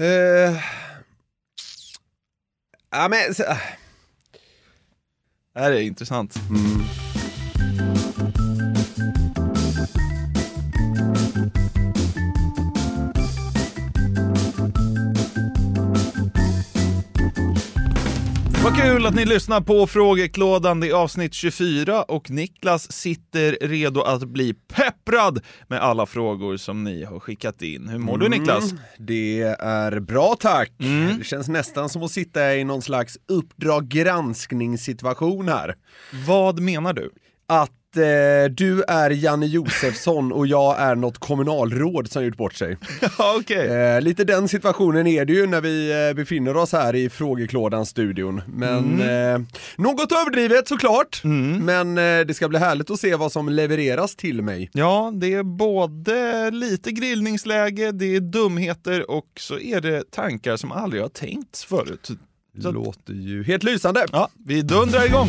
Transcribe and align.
Uh, 0.00 0.60
ja, 2.90 3.08
men, 3.08 3.34
så, 3.34 3.44
ah. 3.48 3.58
Det 5.54 5.60
här 5.60 5.72
är 5.72 5.80
intressant. 5.80 6.36
Mm. 6.50 7.05
Kul 18.76 19.06
att 19.06 19.14
ni 19.14 19.24
lyssnar 19.24 19.60
på 19.60 19.86
Frågeklådan, 19.86 20.80
det 20.80 20.88
är 20.88 20.94
avsnitt 20.94 21.34
24 21.34 22.02
och 22.02 22.30
Niklas 22.30 22.92
sitter 22.92 23.58
redo 23.60 24.00
att 24.00 24.24
bli 24.24 24.54
pepprad 24.54 25.40
med 25.68 25.80
alla 25.80 26.06
frågor 26.06 26.56
som 26.56 26.84
ni 26.84 27.04
har 27.04 27.20
skickat 27.20 27.62
in. 27.62 27.88
Hur 27.88 27.98
mår 27.98 28.18
du 28.18 28.28
Niklas? 28.28 28.74
det 28.98 29.42
är 29.60 30.00
bra 30.00 30.36
tack. 30.40 30.72
Det 31.18 31.24
känns 31.24 31.48
nästan 31.48 31.88
som 31.88 32.02
att 32.02 32.10
sitta 32.10 32.56
i 32.56 32.64
någon 32.64 32.82
slags 32.82 33.18
Uppdrag 33.28 33.88
granskningssituation 33.88 35.48
här. 35.48 35.74
Vad 36.26 36.60
menar 36.60 36.92
du? 36.92 37.10
Att 37.48 37.70
eh, 37.96 38.50
du 38.50 38.82
är 38.88 39.10
Janne 39.10 39.46
Josefsson 39.46 40.32
och 40.32 40.46
jag 40.46 40.80
är 40.80 40.94
något 40.94 41.18
kommunalråd 41.18 42.10
som 42.10 42.24
gjort 42.24 42.36
bort 42.36 42.54
sig. 42.54 42.76
Okej. 43.38 43.66
Eh, 43.68 44.00
lite 44.00 44.24
den 44.24 44.48
situationen 44.48 45.06
är 45.06 45.24
det 45.24 45.32
ju 45.32 45.46
när 45.46 45.60
vi 45.60 46.06
eh, 46.08 46.14
befinner 46.16 46.56
oss 46.56 46.72
här 46.72 46.94
i 46.94 47.08
Frågeklådan-studion. 47.10 48.42
Men 48.46 49.00
eh, 49.00 49.38
något 49.76 50.12
överdrivet 50.12 50.68
såklart, 50.68 51.20
men 51.60 51.98
eh, 51.98 52.20
det 52.26 52.34
ska 52.36 52.48
bli 52.48 52.58
härligt 52.58 52.90
att 52.90 53.00
se 53.00 53.14
vad 53.14 53.32
som 53.32 53.48
levereras 53.48 54.16
till 54.16 54.42
mig. 54.42 54.70
Ja, 54.72 55.12
det 55.14 55.34
är 55.34 55.42
både 55.42 56.50
lite 56.50 56.90
grillningsläge, 56.92 57.92
det 57.92 58.16
är 58.16 58.20
dumheter 58.20 59.10
och 59.10 59.26
så 59.38 59.58
är 59.58 59.80
det 59.80 60.10
tankar 60.10 60.56
som 60.56 60.72
aldrig 60.72 61.02
har 61.02 61.08
tänkts 61.08 61.64
förut. 61.64 62.10
Så, 62.62 62.70
Låter 62.72 63.12
ju 63.12 63.44
helt 63.44 63.62
lysande. 63.62 64.06
ja, 64.12 64.28
vi 64.46 64.62
dundrar 64.62 65.06
igång! 65.06 65.28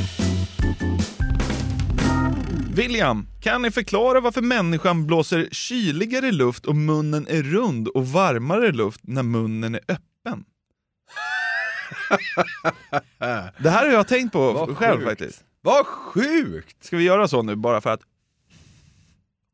William, 2.78 3.28
kan 3.42 3.62
ni 3.62 3.72
förklara 3.72 4.20
varför 4.20 4.42
människan 4.42 5.08
blåser 5.08 5.48
kyligare 5.52 6.32
luft 6.32 6.66
och 6.66 6.76
munnen 6.76 7.28
är 7.28 7.44
rund 7.44 7.88
och 7.88 8.08
varmare 8.08 8.72
luft 8.72 9.00
när 9.04 9.24
munnen 9.24 9.76
är 9.76 9.82
öppen? 9.88 10.46
Det 13.58 13.70
här 13.70 13.86
har 13.86 13.94
jag 13.94 14.08
tänkt 14.08 14.32
på 14.32 14.54
Vad 14.54 14.78
själv 14.78 14.98
sjukt. 14.98 15.10
faktiskt. 15.10 15.44
Vad 15.62 15.86
sjukt! 15.86 16.84
Ska 16.86 16.98
vi 16.98 17.04
göra 17.04 17.28
så 17.28 17.42
nu 17.42 17.56
bara 17.56 17.82
för 17.82 17.90
att... 17.90 18.02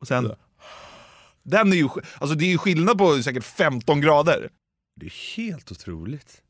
Och 0.01 0.07
sen... 0.07 0.31
Den 1.43 1.73
är 1.73 1.77
ju, 1.77 1.89
alltså 2.17 2.35
det 2.35 2.45
är 2.45 2.49
ju 2.49 2.57
skillnad 2.57 2.97
på 2.97 3.23
säkert 3.23 3.43
15 3.43 4.01
grader. 4.01 4.49
Det 4.95 5.05
är 5.05 5.37
helt 5.37 5.71
otroligt. 5.71 6.41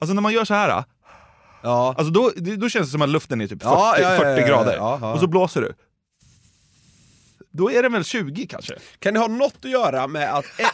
Alltså 0.00 0.14
när 0.14 0.22
man 0.22 0.32
gör 0.32 0.44
så 0.44 0.54
här, 0.54 0.84
Ja, 1.62 1.94
alltså 1.98 2.12
då, 2.12 2.32
då 2.56 2.68
känns 2.68 2.88
det 2.88 2.92
som 2.92 3.02
att 3.02 3.08
luften 3.08 3.40
är 3.40 3.46
typ 3.46 3.62
40, 3.62 3.74
Ja, 3.74 3.98
ja, 3.98 4.12
ja, 4.12 4.18
40 4.18 4.40
ja, 4.40 4.40
ja, 4.40 4.46
grader. 4.46 5.12
Och 5.14 5.20
så 5.20 5.26
blåser 5.26 5.60
du. 5.60 5.74
Då 7.52 7.70
är 7.70 7.82
den 7.82 7.92
väl 7.92 8.04
20 8.04 8.46
kanske? 8.46 8.74
kan 8.98 9.14
det 9.14 9.20
ha 9.20 9.28
något 9.28 9.64
att 9.64 9.70
göra 9.70 10.06
med 10.06 10.34
att 10.34 10.44
e- 10.44 10.64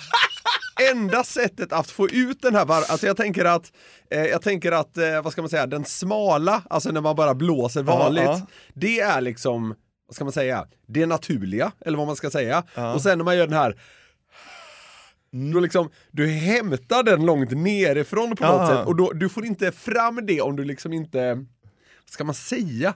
enda 0.92 1.24
sättet 1.24 1.72
att 1.72 1.90
få 1.90 2.08
ut 2.08 2.42
den 2.42 2.54
här 2.54 2.64
var 2.64 2.76
alltså 2.76 3.06
jag 3.06 3.16
tänker 3.16 3.44
att, 3.44 3.72
eh, 4.10 4.24
jag 4.24 4.42
tänker 4.42 4.72
att, 4.72 4.96
eh, 4.98 5.22
vad 5.22 5.32
ska 5.32 5.42
man 5.42 5.48
säga, 5.48 5.66
den 5.66 5.84
smala, 5.84 6.62
alltså 6.70 6.90
när 6.90 7.00
man 7.00 7.16
bara 7.16 7.34
blåser 7.34 7.82
vanligt, 7.82 8.24
ja. 8.24 8.46
det 8.74 9.00
är 9.00 9.20
liksom, 9.20 9.74
vad 10.06 10.14
ska 10.14 10.24
man 10.24 10.32
säga, 10.32 10.66
det 10.86 11.06
naturliga, 11.06 11.72
eller 11.86 11.98
vad 11.98 12.06
man 12.06 12.16
ska 12.16 12.30
säga. 12.30 12.62
Och 12.94 13.02
sen 13.02 13.18
när 13.18 13.24
man 13.24 13.36
gör 13.36 13.46
den 13.46 13.58
här 13.58 13.80
Mm. 15.32 15.52
Då 15.52 15.60
liksom, 15.60 15.90
du 16.10 16.26
hämtar 16.26 17.02
den 17.02 17.26
långt 17.26 17.50
nerifrån 17.50 18.36
på 18.36 18.46
något 18.46 18.68
Ja. 18.70 18.76
sätt 18.76 18.86
och 18.86 18.96
då, 18.96 19.12
du 19.12 19.28
får 19.28 19.44
inte 19.44 19.72
fram 19.72 20.26
det 20.26 20.40
om 20.40 20.56
du 20.56 20.64
liksom 20.64 20.92
inte, 20.92 21.34
vad 21.34 22.10
ska 22.10 22.24
man 22.24 22.34
säga? 22.34 22.94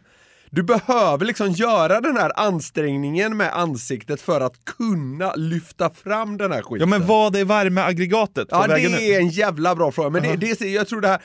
Du 0.54 0.62
behöver 0.62 1.24
liksom 1.24 1.50
göra 1.50 2.00
den 2.00 2.16
här 2.16 2.32
ansträngningen 2.40 3.36
med 3.36 3.56
ansiktet 3.58 4.20
för 4.20 4.40
att 4.40 4.64
kunna 4.64 5.34
lyfta 5.34 5.90
fram 5.90 6.36
den 6.36 6.52
här 6.52 6.62
skiten. 6.62 6.80
Ja 6.80 6.86
men 6.98 7.06
vad 7.06 7.36
är 7.36 7.44
värmeaggregatet 7.44 8.48
på 8.48 8.56
Ja, 8.56 8.62
det 8.62 8.68
vägen 8.68 8.94
är 8.94 9.10
ut? 9.10 9.18
en 9.18 9.28
jävla 9.28 9.74
bra 9.74 9.92
fråga, 9.92 10.10
men 10.10 10.22
det, 10.22 10.36
det, 10.58 10.68
jag 10.70 10.88
tror 10.88 11.00
det 11.00 11.08
här 11.08 11.22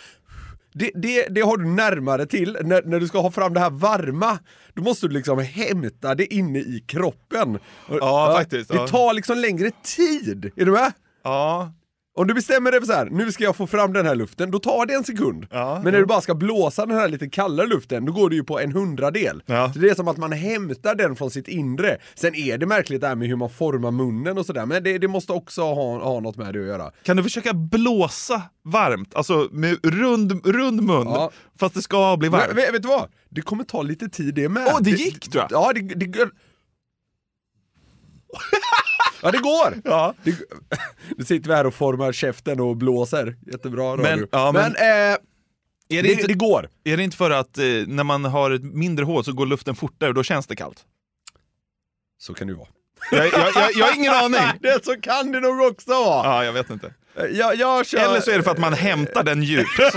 det, 0.74 0.92
det, 0.96 1.28
det 1.30 1.42
har 1.42 1.58
du 1.58 1.66
närmare 1.66 2.26
till, 2.26 2.58
när, 2.64 2.84
när 2.84 3.00
du 3.00 3.08
ska 3.08 3.20
ha 3.22 3.32
fram 3.32 3.54
det 3.54 3.60
här 3.60 3.70
varma, 3.70 4.40
då 4.74 4.82
måste 4.82 5.08
du 5.08 5.14
liksom 5.14 5.40
hämta 5.40 6.16
det 6.16 6.34
inne 6.34 6.60
i 6.60 6.84
kroppen. 6.88 7.60
Ja, 7.90 8.34
faktiskt, 8.38 8.70
Det 8.70 8.76
ja. 8.76 8.88
tar 8.88 9.14
liksom 9.14 9.38
längre 9.38 9.72
tid, 9.98 10.52
är 10.56 10.66
du 10.66 10.72
med? 10.72 10.92
Ja, 11.24 11.74
Om 12.18 12.28
du 12.28 12.34
bestämmer 12.34 12.72
dig 12.72 12.80
för 12.80 12.88
så 12.88 12.94
här, 12.94 13.06
nu 13.06 13.32
ska 13.32 13.44
jag 13.44 13.56
få 13.56 13.68
fram 13.68 13.94
den 13.94 14.06
här 14.06 14.16
luften, 14.16 14.52
då 14.52 14.60
tar 14.60 14.86
det 14.86 14.94
en 14.94 15.04
sekund. 15.04 15.48
Ja, 15.52 15.82
Men 15.84 15.94
när 15.94 16.00
du 16.00 16.06
bara 16.06 16.22
ska 16.22 16.36
blåsa 16.36 16.86
den 16.86 16.98
här 16.98 17.08
lite 17.08 17.30
kallare 17.30 17.68
luften, 17.68 18.06
då 18.06 18.12
går 18.14 18.30
det 18.30 18.36
ju 18.36 18.44
på 18.44 18.60
en 18.60 18.72
hundradel. 18.72 19.44
Ja. 19.46 19.74
Så 19.74 19.80
det 19.80 19.90
är 19.90 19.96
som 19.96 20.08
att 20.08 20.18
man 20.18 20.32
hämtar 20.32 20.96
den 20.96 21.16
från 21.16 21.32
sitt 21.32 21.48
inre. 21.48 21.98
Sen 22.16 22.36
är 22.36 22.58
det 22.58 22.66
märkligt 22.66 23.02
det 23.02 23.08
här 23.08 23.16
med 23.16 23.28
hur 23.28 23.36
man 23.36 23.50
formar 23.50 23.92
munnen 23.92 24.38
och 24.38 24.46
sådär, 24.46 24.66
men 24.66 24.84
det, 24.84 24.98
det 24.98 25.08
måste 25.08 25.32
också 25.34 25.62
ha, 25.62 26.04
ha 26.04 26.20
något 26.20 26.38
med 26.38 26.54
det 26.54 26.60
att 26.60 26.66
göra. 26.68 26.92
kan 27.04 27.18
du 27.18 27.24
försöka 27.24 27.54
blåsa 27.54 28.42
varmt? 28.66 29.16
Alltså 29.16 29.48
med 29.52 29.78
rund, 29.84 30.46
rund 30.46 30.82
mun, 30.84 31.08
Ja. 31.08 31.32
fast 31.60 31.76
det 31.76 31.82
ska 31.82 32.18
bli 32.18 32.30
Men, 32.30 32.40
varmt. 32.40 32.58
vet, 32.58 32.74
vet 32.74 32.82
du 32.82 32.88
vad? 32.88 33.08
Det 33.30 33.42
kommer 33.42 33.64
ta 33.64 33.82
lite 33.82 34.10
tid 34.10 34.36
det 34.36 34.50
med. 34.50 34.68
Åh, 34.68 34.78
det 34.82 34.90
gick, 34.90 35.30
tror 35.32 35.46
jag. 35.50 35.62
Ja, 35.62 35.72
det, 35.76 35.82
det. 36.06 36.30
Ja, 39.22 39.32
det 39.32 39.38
går! 39.38 39.82
Ja. 39.84 40.14
Det, 40.24 40.36
nu 41.18 41.26
sitter 41.26 41.50
vi 41.50 41.56
här 41.56 41.66
och 41.66 41.74
formar 41.74 42.12
käften 42.12 42.60
och 42.60 42.78
blåser. 42.78 43.36
Jättebra 43.52 43.84
radio. 43.84 44.04
Men- 44.04 44.28
ja, 44.32 44.52
men- 44.52 44.62
men 44.62 44.76
eh, 44.76 44.84
Är 44.84 45.18
det, 45.90 46.02
det, 46.02 46.12
inte, 46.12 46.28
det 46.28 46.34
går. 46.34 46.70
är 46.84 46.98
det 46.98 47.04
inte 47.04 47.18
för 47.18 47.32
att 47.32 47.58
eh, 47.58 47.64
när 47.88 48.04
man 48.04 48.26
har 48.26 48.52
ett 48.52 48.64
mindre 48.64 49.06
hål 49.06 49.24
så 49.24 49.34
går 49.34 49.46
luften 49.46 49.76
fortare 49.76 50.10
och 50.10 50.16
då 50.16 50.24
känns 50.24 50.48
det 50.48 50.56
kallt? 50.56 50.86
Så 52.20 52.34
kan 52.34 52.48
det 52.48 52.52
ju 52.52 52.58
vara. 52.58 52.68
Jag, 53.12 53.26
jag, 53.26 53.52
jag, 53.56 53.72
jag 53.76 53.86
har 53.86 53.96
ingen 53.96 54.14
aning. 54.24 54.60
Det 54.62 54.86
så 54.86 55.02
kan 55.02 55.32
det 55.32 55.40
nog 55.40 55.62
också 55.62 55.90
vara. 55.92 56.26
Ja, 56.28 56.46
jag 56.46 56.54
vet 56.54 56.70
inte. 56.70 56.94
Jag, 57.32 57.56
jag 57.56 57.86
kör... 57.86 57.98
Eller 57.98 58.22
så 58.22 58.32
är 58.32 58.38
det 58.38 58.44
för 58.44 58.52
att 58.52 58.58
man 58.58 58.74
hämtar 58.74 59.24
den 59.24 59.44
djupt. 59.44 59.70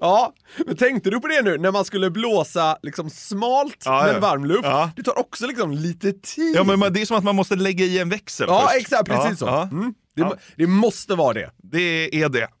ja, 0.00 0.32
men 0.66 0.76
tänkte 0.76 1.10
du 1.10 1.20
på 1.20 1.28
det 1.28 1.42
nu 1.42 1.58
när 1.58 1.70
man 1.70 1.84
skulle 1.84 2.10
blåsa 2.10 2.78
liksom 2.82 3.10
smalt 3.10 3.82
Ja, 3.84 4.02
men 4.04 4.14
ja. 4.14 4.20
varm 4.20 4.44
luft? 4.44 4.60
Ja. 4.64 4.90
Det 4.96 5.02
tar 5.02 5.18
också 5.18 5.46
liksom 5.46 5.72
lite 5.72 6.12
tid. 6.12 6.56
Ja, 6.56 6.64
men 6.64 6.92
det 6.92 7.02
är 7.02 7.06
som 7.06 7.16
att 7.16 7.24
man 7.24 7.36
måste 7.36 7.56
lägga 7.56 7.84
i 7.84 7.98
en 7.98 8.08
växel 8.08 8.46
Ja, 8.48 8.60
först. 8.68 8.80
exakt, 8.80 9.08
precis 9.08 9.38
så. 9.38 9.48
Mm. 9.48 9.94
Det, 10.14 10.38
det 10.56 10.66
måste 10.66 11.14
vara 11.14 11.32
det. 11.32 11.50
Det 11.62 12.22
är 12.22 12.28
det. 12.28 12.48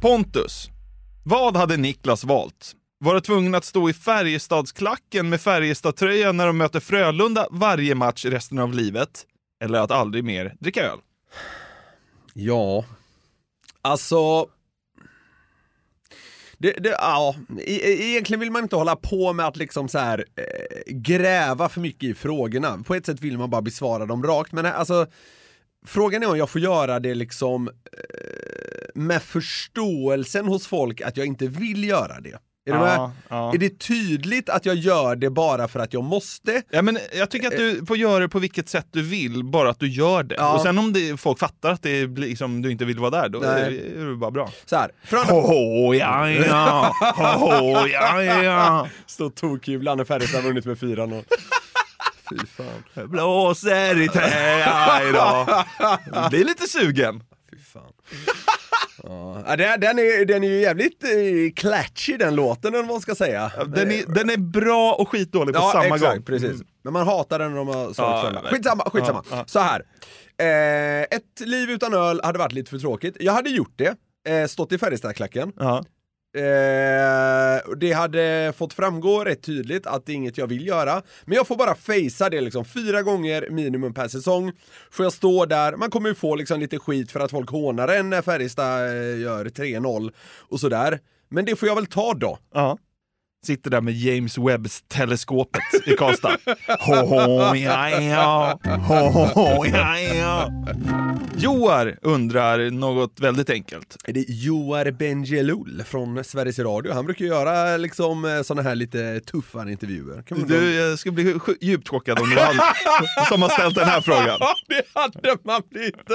Pontus. 0.00 0.68
Vad 1.24 1.56
hade 1.56 1.76
Niklas 1.76 2.24
valt? 2.24 2.72
Vara 3.04 3.20
tvungen 3.20 3.54
att 3.54 3.64
stå 3.64 3.90
i 3.90 3.92
Färjestadsklacken 3.92 5.28
med 5.28 5.40
Färjestadtröja 5.40 6.32
när 6.32 6.46
de 6.46 6.56
möter 6.56 6.80
Frölunda 6.80 7.46
varje 7.50 7.94
match 7.94 8.24
resten 8.24 8.58
av 8.58 8.74
livet? 8.74 9.26
Eller 9.64 9.78
att 9.78 9.90
aldrig 9.90 10.24
mer 10.24 10.56
dricka 10.60 10.82
öl? 10.82 10.98
Ja, 12.34 12.84
alltså... 13.82 14.46
Det, 16.58 16.72
det, 16.72 16.88
ja, 16.88 17.34
e, 17.58 17.74
e- 17.74 18.10
egentligen 18.10 18.40
vill 18.40 18.50
man 18.50 18.62
inte 18.62 18.76
hålla 18.76 18.96
på 18.96 19.32
med 19.32 19.46
att 19.46 19.56
liksom 19.56 19.88
så 19.88 19.98
här, 19.98 20.24
eh, 20.36 20.92
gräva 20.92 21.68
för 21.68 21.80
mycket 21.80 22.08
i 22.10 22.14
frågorna. 22.14 22.82
På 22.86 22.94
ett 22.94 23.06
sätt 23.06 23.20
vill 23.20 23.38
man 23.38 23.50
bara 23.50 23.62
besvara 23.62 24.06
dem 24.06 24.22
rakt, 24.22 24.52
men 24.52 24.66
eh, 24.66 24.78
alltså 24.78 25.06
Frågan 25.86 26.22
är 26.22 26.30
om 26.30 26.38
jag 26.38 26.50
får 26.50 26.60
göra 26.60 27.00
det 27.00 27.14
liksom 27.14 27.68
eh, 27.68 27.74
med 28.94 29.22
förståelsen 29.22 30.46
hos 30.46 30.66
folk 30.66 31.00
att 31.00 31.16
jag 31.16 31.26
inte 31.26 31.46
vill 31.46 31.84
göra 31.84 32.20
det. 32.20 32.38
Är, 32.66 32.72
Ja, 32.72 32.80
med? 32.80 33.10
ja. 33.28 33.54
är 33.54 33.58
det 33.58 33.78
tydligt 33.78 34.48
att 34.48 34.66
jag 34.66 34.76
gör 34.76 35.16
det 35.16 35.30
bara 35.30 35.68
för 35.68 35.80
att 35.80 35.92
jag 35.92 36.04
måste? 36.04 36.62
Ja, 36.70 36.82
men 36.82 36.98
jag 37.12 37.30
tycker 37.30 37.46
att 37.48 37.56
du 37.56 37.86
får 37.86 37.96
göra 37.96 38.18
det 38.18 38.28
på 38.28 38.38
vilket 38.38 38.68
sätt 38.68 38.86
du 38.90 39.02
vill, 39.02 39.44
bara 39.44 39.70
att 39.70 39.80
du 39.80 39.88
gör 39.88 40.22
det. 40.22 40.34
Ja. 40.38 40.52
Och 40.54 40.60
sen 40.60 40.78
om 40.78 40.92
det, 40.92 41.20
folk 41.20 41.38
fattar 41.38 41.70
att 41.72 41.82
det 41.82 42.06
blir, 42.06 42.28
liksom, 42.28 42.62
du 42.62 42.70
inte 42.70 42.84
vill 42.84 42.98
vara 42.98 43.10
där, 43.10 43.28
då 43.28 43.40
är 43.42 43.60
Nej. 43.60 43.70
det, 43.94 44.00
är 44.00 44.06
det 44.06 44.16
bara 44.16 44.30
bra. 44.30 44.50
Så 44.64 44.76
här, 44.76 44.90
andra 45.10 45.32
Ho, 45.32 45.94
ja, 45.94 46.30
ja. 46.30 46.94
Ho, 47.38 47.86
ja, 47.86 48.22
ja. 48.22 48.88
står 49.06 49.30
tokhyvlan 49.30 49.98
när 49.98 50.04
Färjestad 50.04 50.44
vunnit 50.44 50.64
med 50.64 50.76
4-0. 50.76 51.24
Fy 52.30 52.46
fan. 52.46 52.66
Det 52.94 53.06
blåser 53.08 54.00
i 54.02 54.08
träd 54.08 55.08
idag. 55.08 55.64
Blir 56.30 56.44
lite 56.44 56.66
sugen. 56.68 57.22
Fy 57.50 57.56
fan. 57.72 57.92
Ja, 59.02 59.56
den, 59.58 59.80
den, 59.80 59.98
är, 59.98 60.24
den 60.24 60.44
är 60.44 60.48
ju 60.48 60.60
jävligt 60.60 61.04
eh, 61.04 61.10
clatchy 61.56 62.16
den 62.16 62.34
låten, 62.34 62.74
eller 62.74 62.82
vad 62.82 62.92
man 62.94 63.00
ska 63.00 63.14
säga. 63.14 63.52
Den 63.66 63.90
är, 63.90 64.14
den 64.14 64.30
är 64.30 64.36
bra 64.36 64.94
och 64.98 65.08
skitdålig 65.08 65.54
på 65.54 65.60
ja, 65.60 65.70
samma 65.72 65.84
exakt, 65.96 66.14
gång. 66.14 66.22
precis. 66.22 66.62
Men 66.84 66.92
man 66.92 67.06
hatar 67.06 67.38
den 67.38 67.50
när 67.50 67.58
de 67.58 67.68
har 67.68 67.74
slagit 67.74 67.96
Ja, 67.96 68.22
sönder. 68.22 68.50
Skitsamma, 68.50 68.84
skitsamma. 68.90 69.24
Ja, 69.30 69.36
ja. 69.36 69.44
Så 69.46 69.58
här. 69.60 69.82
Eh, 70.38 71.02
ett 71.02 71.40
liv 71.40 71.70
utan 71.70 71.94
öl 71.94 72.20
hade 72.24 72.38
varit 72.38 72.52
lite 72.52 72.70
för 72.70 72.78
tråkigt. 72.78 73.16
Jag 73.20 73.32
hade 73.32 73.50
gjort 73.50 73.74
det, 73.76 73.96
eh, 74.32 74.46
stått 74.46 74.72
i 74.72 74.78
Färjestadklacken. 74.78 75.52
Ja. 75.56 75.84
Eh, 76.34 77.74
det 77.76 77.92
hade 77.92 78.52
fått 78.56 78.72
framgå 78.72 79.24
rätt 79.24 79.42
tydligt 79.42 79.86
att 79.86 80.06
det 80.06 80.12
är 80.12 80.14
inget 80.14 80.38
jag 80.38 80.46
vill 80.46 80.66
göra. 80.66 81.02
Men 81.24 81.36
jag 81.36 81.46
får 81.46 81.56
bara 81.56 81.74
facea 81.74 82.30
det 82.30 82.40
liksom 82.40 82.64
fyra 82.64 83.02
gånger 83.02 83.48
minimum 83.50 83.94
per 83.94 84.08
säsong. 84.08 84.52
Får 84.90 85.06
jag 85.06 85.12
stå 85.12 85.46
där, 85.46 85.76
man 85.76 85.90
kommer 85.90 86.08
ju 86.08 86.14
få 86.14 86.36
liksom 86.36 86.60
lite 86.60 86.78
skit 86.78 87.12
för 87.12 87.20
att 87.20 87.30
folk 87.30 87.50
hånar 87.50 87.88
en 87.88 88.10
när 88.10 88.22
Färjestad 88.22 88.86
eh, 88.86 89.20
gör 89.20 89.44
3-0 89.44 90.12
och 90.48 90.60
sådär. 90.60 90.98
Men 91.28 91.44
det 91.44 91.56
får 91.56 91.68
jag 91.68 91.74
väl 91.74 91.86
ta 91.86 92.14
då. 92.14 92.38
Ja. 92.54 92.78
Sitter 93.46 93.70
där 93.70 93.80
med 93.80 93.94
James 93.94 94.38
Webbs 94.38 94.82
teleskopet 94.88 95.62
i 95.84 95.96
Karlstad. 95.96 96.28
Ho, 96.80 97.54
ja, 97.56 97.90
ja. 98.00 98.58
Ho, 99.34 99.66
ja, 99.66 99.98
ja. 99.98 100.50
Joar 101.36 101.98
undrar 102.02 102.70
något 102.70 103.20
väldigt 103.20 103.50
enkelt. 103.50 103.96
Är 104.04 104.12
det 104.12 104.24
Joar 104.28 104.90
Bendjelloul 104.90 105.82
från 105.86 106.24
Sveriges 106.24 106.58
Radio? 106.58 106.92
Han 106.92 107.04
brukar 107.06 107.24
göra 107.24 107.76
liksom 107.76 108.42
såna 108.44 108.62
här 108.62 108.74
lite 108.74 109.20
tuffare 109.20 109.70
intervjuer. 109.70 110.22
Kan 110.22 110.38
man 110.38 110.48
Du, 110.48 110.74
jag 110.74 110.98
skulle 110.98 111.12
bli 111.12 111.38
djupt 111.60 111.88
chockad 111.88 112.18
om 112.18 112.30
det 112.30 112.36
var 112.36 112.42
han 112.42 113.26
som 113.28 113.42
har 113.42 113.48
ställt 113.48 113.74
den 113.74 113.88
här 113.88 114.00
frågan. 114.00 114.40
Det 114.68 114.82
hade 114.94 115.36
man 115.42 115.62
blivit! 115.70 116.10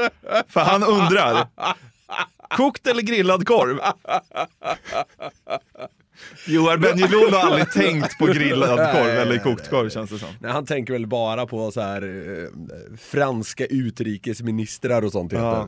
För 0.48 0.62
han 0.62 0.84
undrar. 0.84 1.48
Kokt 2.58 2.88
eller 2.88 3.02
grillad 3.02 3.48
korv? 3.48 3.80
Joar 6.48 6.78
Bendjelloul 6.78 7.34
har 7.34 7.40
aldrig 7.40 7.72
tänkt 7.72 8.18
på 8.18 8.26
grillad 8.26 8.78
Nej, 8.80 8.94
korv 8.94 9.10
eller 9.10 9.26
nej, 9.32 9.40
kokt 9.40 9.62
nej, 9.62 9.70
korv 9.70 9.90
känns 9.90 10.10
det 10.10 10.20
som. 10.20 10.28
Nej, 10.40 10.52
han 10.52 10.66
tänker 10.66 10.94
väl 10.94 11.08
bara 11.08 11.46
på 11.46 11.72
så 11.72 11.82
här 11.82 12.02
eh, 12.02 12.98
franska 12.98 13.66
utrikesministrar 13.66 15.02
och 15.06 15.12
sånt 15.12 15.32
Ja. 15.32 15.62
Eh, 15.62 15.68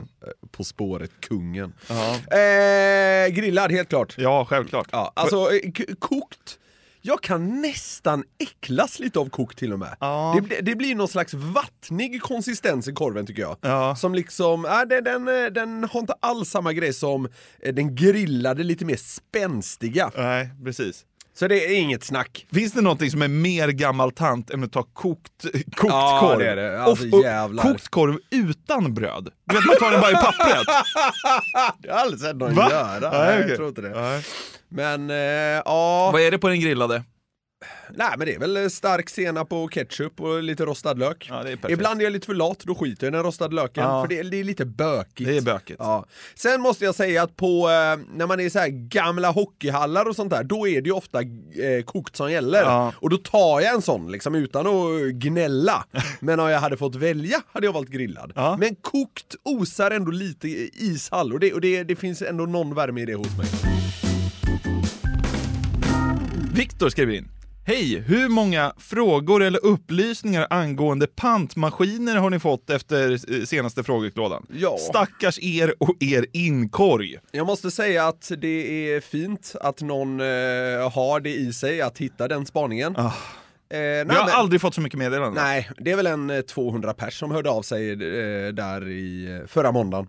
På 0.50 0.64
spåret, 0.64 1.10
kungen. 1.20 1.72
Ja, 1.88 2.36
Eh, 2.38 3.28
grillad, 3.28 3.72
helt 3.72 3.88
klart. 3.88 4.14
ja 4.18 4.44
självklart. 4.44 4.88
Ja, 4.92 5.12
alltså 5.16 5.36
eh, 5.36 5.70
kokt. 5.98 6.56
Jag 7.02 7.22
kan 7.22 7.60
nästan 7.62 8.24
äcklas 8.38 8.98
lite 8.98 9.18
av 9.18 9.28
kokt 9.28 9.58
till 9.58 9.72
och 9.72 9.78
med. 9.78 9.96
Ja. 10.00 10.32
Det, 10.36 10.42
blir- 10.42 10.62
det 10.62 10.74
blir 10.76 10.94
någon 10.94 11.08
slags 11.08 11.34
vattnig 11.34 12.22
konsistens 12.22 12.88
i 12.88 12.92
korven 12.92 13.26
tycker 13.26 13.42
jag. 13.42 13.56
Ja. 13.60 13.96
Som 13.96 14.14
liksom, 14.14 14.64
äh, 14.64 14.80
den, 14.88 15.04
den, 15.04 15.28
eh, 15.28 15.50
den 15.50 15.84
har 15.92 16.00
inte 16.00 16.14
alls 16.20 16.50
samma 16.50 16.72
grej 16.72 16.92
som 16.92 17.28
eh, 17.62 17.74
den 17.74 17.94
grillade 17.94 18.62
lite 18.62 18.84
mer 18.84 18.96
spänstiga. 18.96 20.10
Nej, 20.16 20.50
precis. 20.64 21.04
Så 21.34 21.48
det 21.48 21.66
är 21.66 21.80
inget 21.80 22.04
snack. 22.04 22.46
Finns 22.52 22.72
det 22.72 22.80
någonting 22.80 23.10
som 23.10 23.22
är 23.22 23.28
mer 23.28 23.68
gammal 23.68 24.12
tant 24.12 24.50
än 24.50 24.64
att 24.64 24.72
ta 24.72 24.82
kokt, 24.82 25.42
kokt 25.76 25.92
Ja, 25.92 26.18
korv? 26.20 26.38
det 26.38 26.50
är 26.50 26.56
det. 26.56 26.82
Alltså, 26.82 27.06
och, 27.08 27.14
och 27.14 27.24
jävlar. 27.24 27.62
kokt 27.62 27.88
korv 27.88 28.18
utan 28.30 28.94
bröd. 28.94 29.28
Du 29.44 29.54
vet, 29.56 29.64
man 29.66 29.76
tar 29.76 29.90
den 29.90 30.00
bara 30.00 30.10
i 30.10 30.14
pappret. 30.14 30.66
Jag 31.82 31.94
har 31.94 32.00
aldrig 32.00 32.20
sett 32.20 32.36
någon 32.36 32.54
Va? 32.54 32.68
göra. 32.70 33.10
Nej, 33.10 33.20
Nej, 33.20 33.36
okej. 33.38 33.48
jag 33.48 33.56
tror 33.56 33.68
inte 33.68 33.80
det. 33.80 34.00
Nej. 34.00 34.24
Men, 34.68 35.10
eh, 35.10 35.16
ja. 35.64 36.10
Vad 36.12 36.22
är 36.22 36.30
det 36.30 36.38
på 36.38 36.48
den 36.48 36.60
grillade? 36.60 37.02
Nej 37.94 38.14
men 38.18 38.26
det 38.26 38.34
är 38.34 38.38
väl 38.38 38.70
stark 38.70 39.10
senap 39.10 39.52
och 39.52 39.72
ketchup 39.72 40.20
och 40.20 40.42
lite 40.42 40.64
rostad 40.64 40.94
lök. 40.94 41.26
Ja, 41.30 41.42
det 41.42 41.52
är 41.52 41.56
perfekt. 41.56 41.72
Ibland 41.72 42.00
är 42.00 42.04
jag 42.04 42.12
lite 42.12 42.26
för 42.26 42.34
lat, 42.34 42.58
då 42.58 42.74
skiter 42.74 43.06
jag 43.06 43.12
i 43.12 43.16
den 43.16 43.22
rostade 43.22 43.54
löken. 43.54 43.84
Ja. 43.84 44.02
För 44.02 44.08
det 44.08 44.18
är, 44.18 44.24
det 44.24 44.40
är 44.40 44.44
lite 44.44 44.64
bökigt. 44.64 45.30
Det 45.30 45.36
är 45.36 45.42
bökigt. 45.42 45.76
Ja. 45.78 46.04
Sen 46.34 46.60
måste 46.60 46.84
jag 46.84 46.94
säga 46.94 47.22
att 47.22 47.36
på, 47.36 47.68
eh, 47.68 48.16
när 48.16 48.26
man 48.26 48.40
är 48.40 48.44
i 48.44 48.50
så 48.50 48.58
här 48.58 48.68
gamla 48.68 49.30
hockeyhallar 49.30 50.08
och 50.08 50.16
sånt 50.16 50.30
där, 50.30 50.44
då 50.44 50.68
är 50.68 50.80
det 50.80 50.88
ju 50.88 50.94
ofta 50.94 51.20
eh, 51.20 51.84
kokt 51.84 52.16
som 52.16 52.32
gäller. 52.32 52.62
Ja. 52.62 52.92
Och 52.96 53.10
då 53.10 53.16
tar 53.16 53.60
jag 53.60 53.74
en 53.74 53.82
sån 53.82 54.12
liksom 54.12 54.34
utan 54.34 54.66
att 54.66 55.12
gnälla. 55.12 55.84
Men 56.20 56.40
om 56.40 56.50
jag 56.50 56.60
hade 56.60 56.76
fått 56.76 56.94
välja 56.94 57.42
hade 57.52 57.66
jag 57.66 57.72
valt 57.72 57.88
grillad. 57.88 58.32
Ja. 58.34 58.56
Men 58.60 58.74
kokt 58.74 59.34
osar 59.42 59.90
ändå 59.90 60.10
lite 60.10 60.48
ishall 60.48 61.32
och, 61.32 61.40
det, 61.40 61.52
och 61.52 61.60
det, 61.60 61.84
det 61.84 61.96
finns 61.96 62.22
ändå 62.22 62.46
någon 62.46 62.74
värme 62.74 63.00
i 63.00 63.06
det 63.06 63.14
hos 63.14 63.36
mig. 63.38 63.46
Viktor 66.54 66.88
skriver 66.88 67.12
in. 67.12 67.39
Hej! 67.70 68.00
Hur 68.06 68.28
många 68.28 68.72
frågor 68.78 69.42
eller 69.42 69.64
upplysningar 69.64 70.46
angående 70.50 71.06
pantmaskiner 71.06 72.16
har 72.16 72.30
ni 72.30 72.38
fått 72.38 72.70
efter 72.70 73.10
eh, 73.12 73.44
senaste 73.44 73.82
frågelådan? 73.84 74.46
Ja. 74.52 74.76
Stackars 74.78 75.38
er 75.42 75.74
och 75.78 75.96
er 76.00 76.26
inkorg. 76.32 77.18
Jag 77.30 77.46
måste 77.46 77.70
säga 77.70 78.06
att 78.08 78.32
det 78.38 78.92
är 78.94 79.00
fint 79.00 79.54
att 79.60 79.80
någon 79.80 80.20
eh, 80.20 80.26
har 80.92 81.20
det 81.20 81.30
i 81.34 81.52
sig 81.52 81.80
att 81.80 81.98
hitta 81.98 82.28
den 82.28 82.46
spaningen. 82.46 82.94
Ah. 82.96 83.06
Eh, 83.06 83.10
nej, 83.70 84.04
Vi 84.04 84.14
har 84.14 84.24
men- 84.26 84.34
aldrig 84.34 84.60
fått 84.60 84.74
så 84.74 84.80
mycket 84.80 84.98
meddelanden. 84.98 85.44
Nej, 85.44 85.70
det 85.78 85.90
är 85.90 85.96
väl 85.96 86.06
en 86.06 86.30
eh, 86.30 86.40
200 86.40 86.92
pers 86.94 87.18
som 87.18 87.30
hörde 87.30 87.50
av 87.50 87.62
sig 87.62 87.90
eh, 87.92 87.98
där 88.52 88.88
i 88.88 89.38
eh, 89.40 89.46
förra 89.46 89.72
måndagen. 89.72 90.06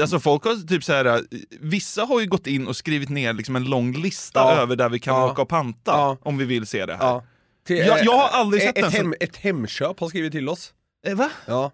Alltså 0.00 0.20
folk 0.20 0.44
har 0.44 0.66
typ 0.68 0.84
så 0.84 0.92
här, 0.92 1.04
eh, 1.04 1.18
vissa 1.60 2.02
har 2.04 2.20
ju 2.20 2.26
gått 2.26 2.46
in 2.46 2.66
och 2.66 2.76
skrivit 2.76 3.08
ner 3.08 3.32
liksom 3.32 3.56
en 3.56 3.64
lång 3.64 3.92
lista 3.92 4.40
Ja. 4.40 4.52
över 4.62 4.76
där 4.76 4.88
vi 4.88 4.98
kan 5.00 5.14
Ja. 5.14 5.30
åka 5.30 5.42
och 5.42 5.48
panta 5.48 5.92
Ja. 5.92 6.16
om 6.22 6.38
vi 6.38 6.44
vill 6.44 6.66
se 6.66 6.86
det 6.86 6.94
här. 6.96 7.04
Ja. 7.06 7.24
Till, 7.66 7.76
Jag- 7.78 8.04
jag 8.04 8.12
har 8.18 8.28
aldrig 8.40 8.62
eh, 8.62 8.66
sett 8.66 8.78
ett, 8.78 8.82
den 8.84 8.92
hem, 8.92 9.14
ett 9.20 9.36
Hemköp 9.36 10.00
har 10.00 10.08
skrivit 10.08 10.32
till 10.32 10.48
oss. 10.48 10.72
Eh, 11.06 11.14
va? 11.14 11.30
Ja. 11.46 11.72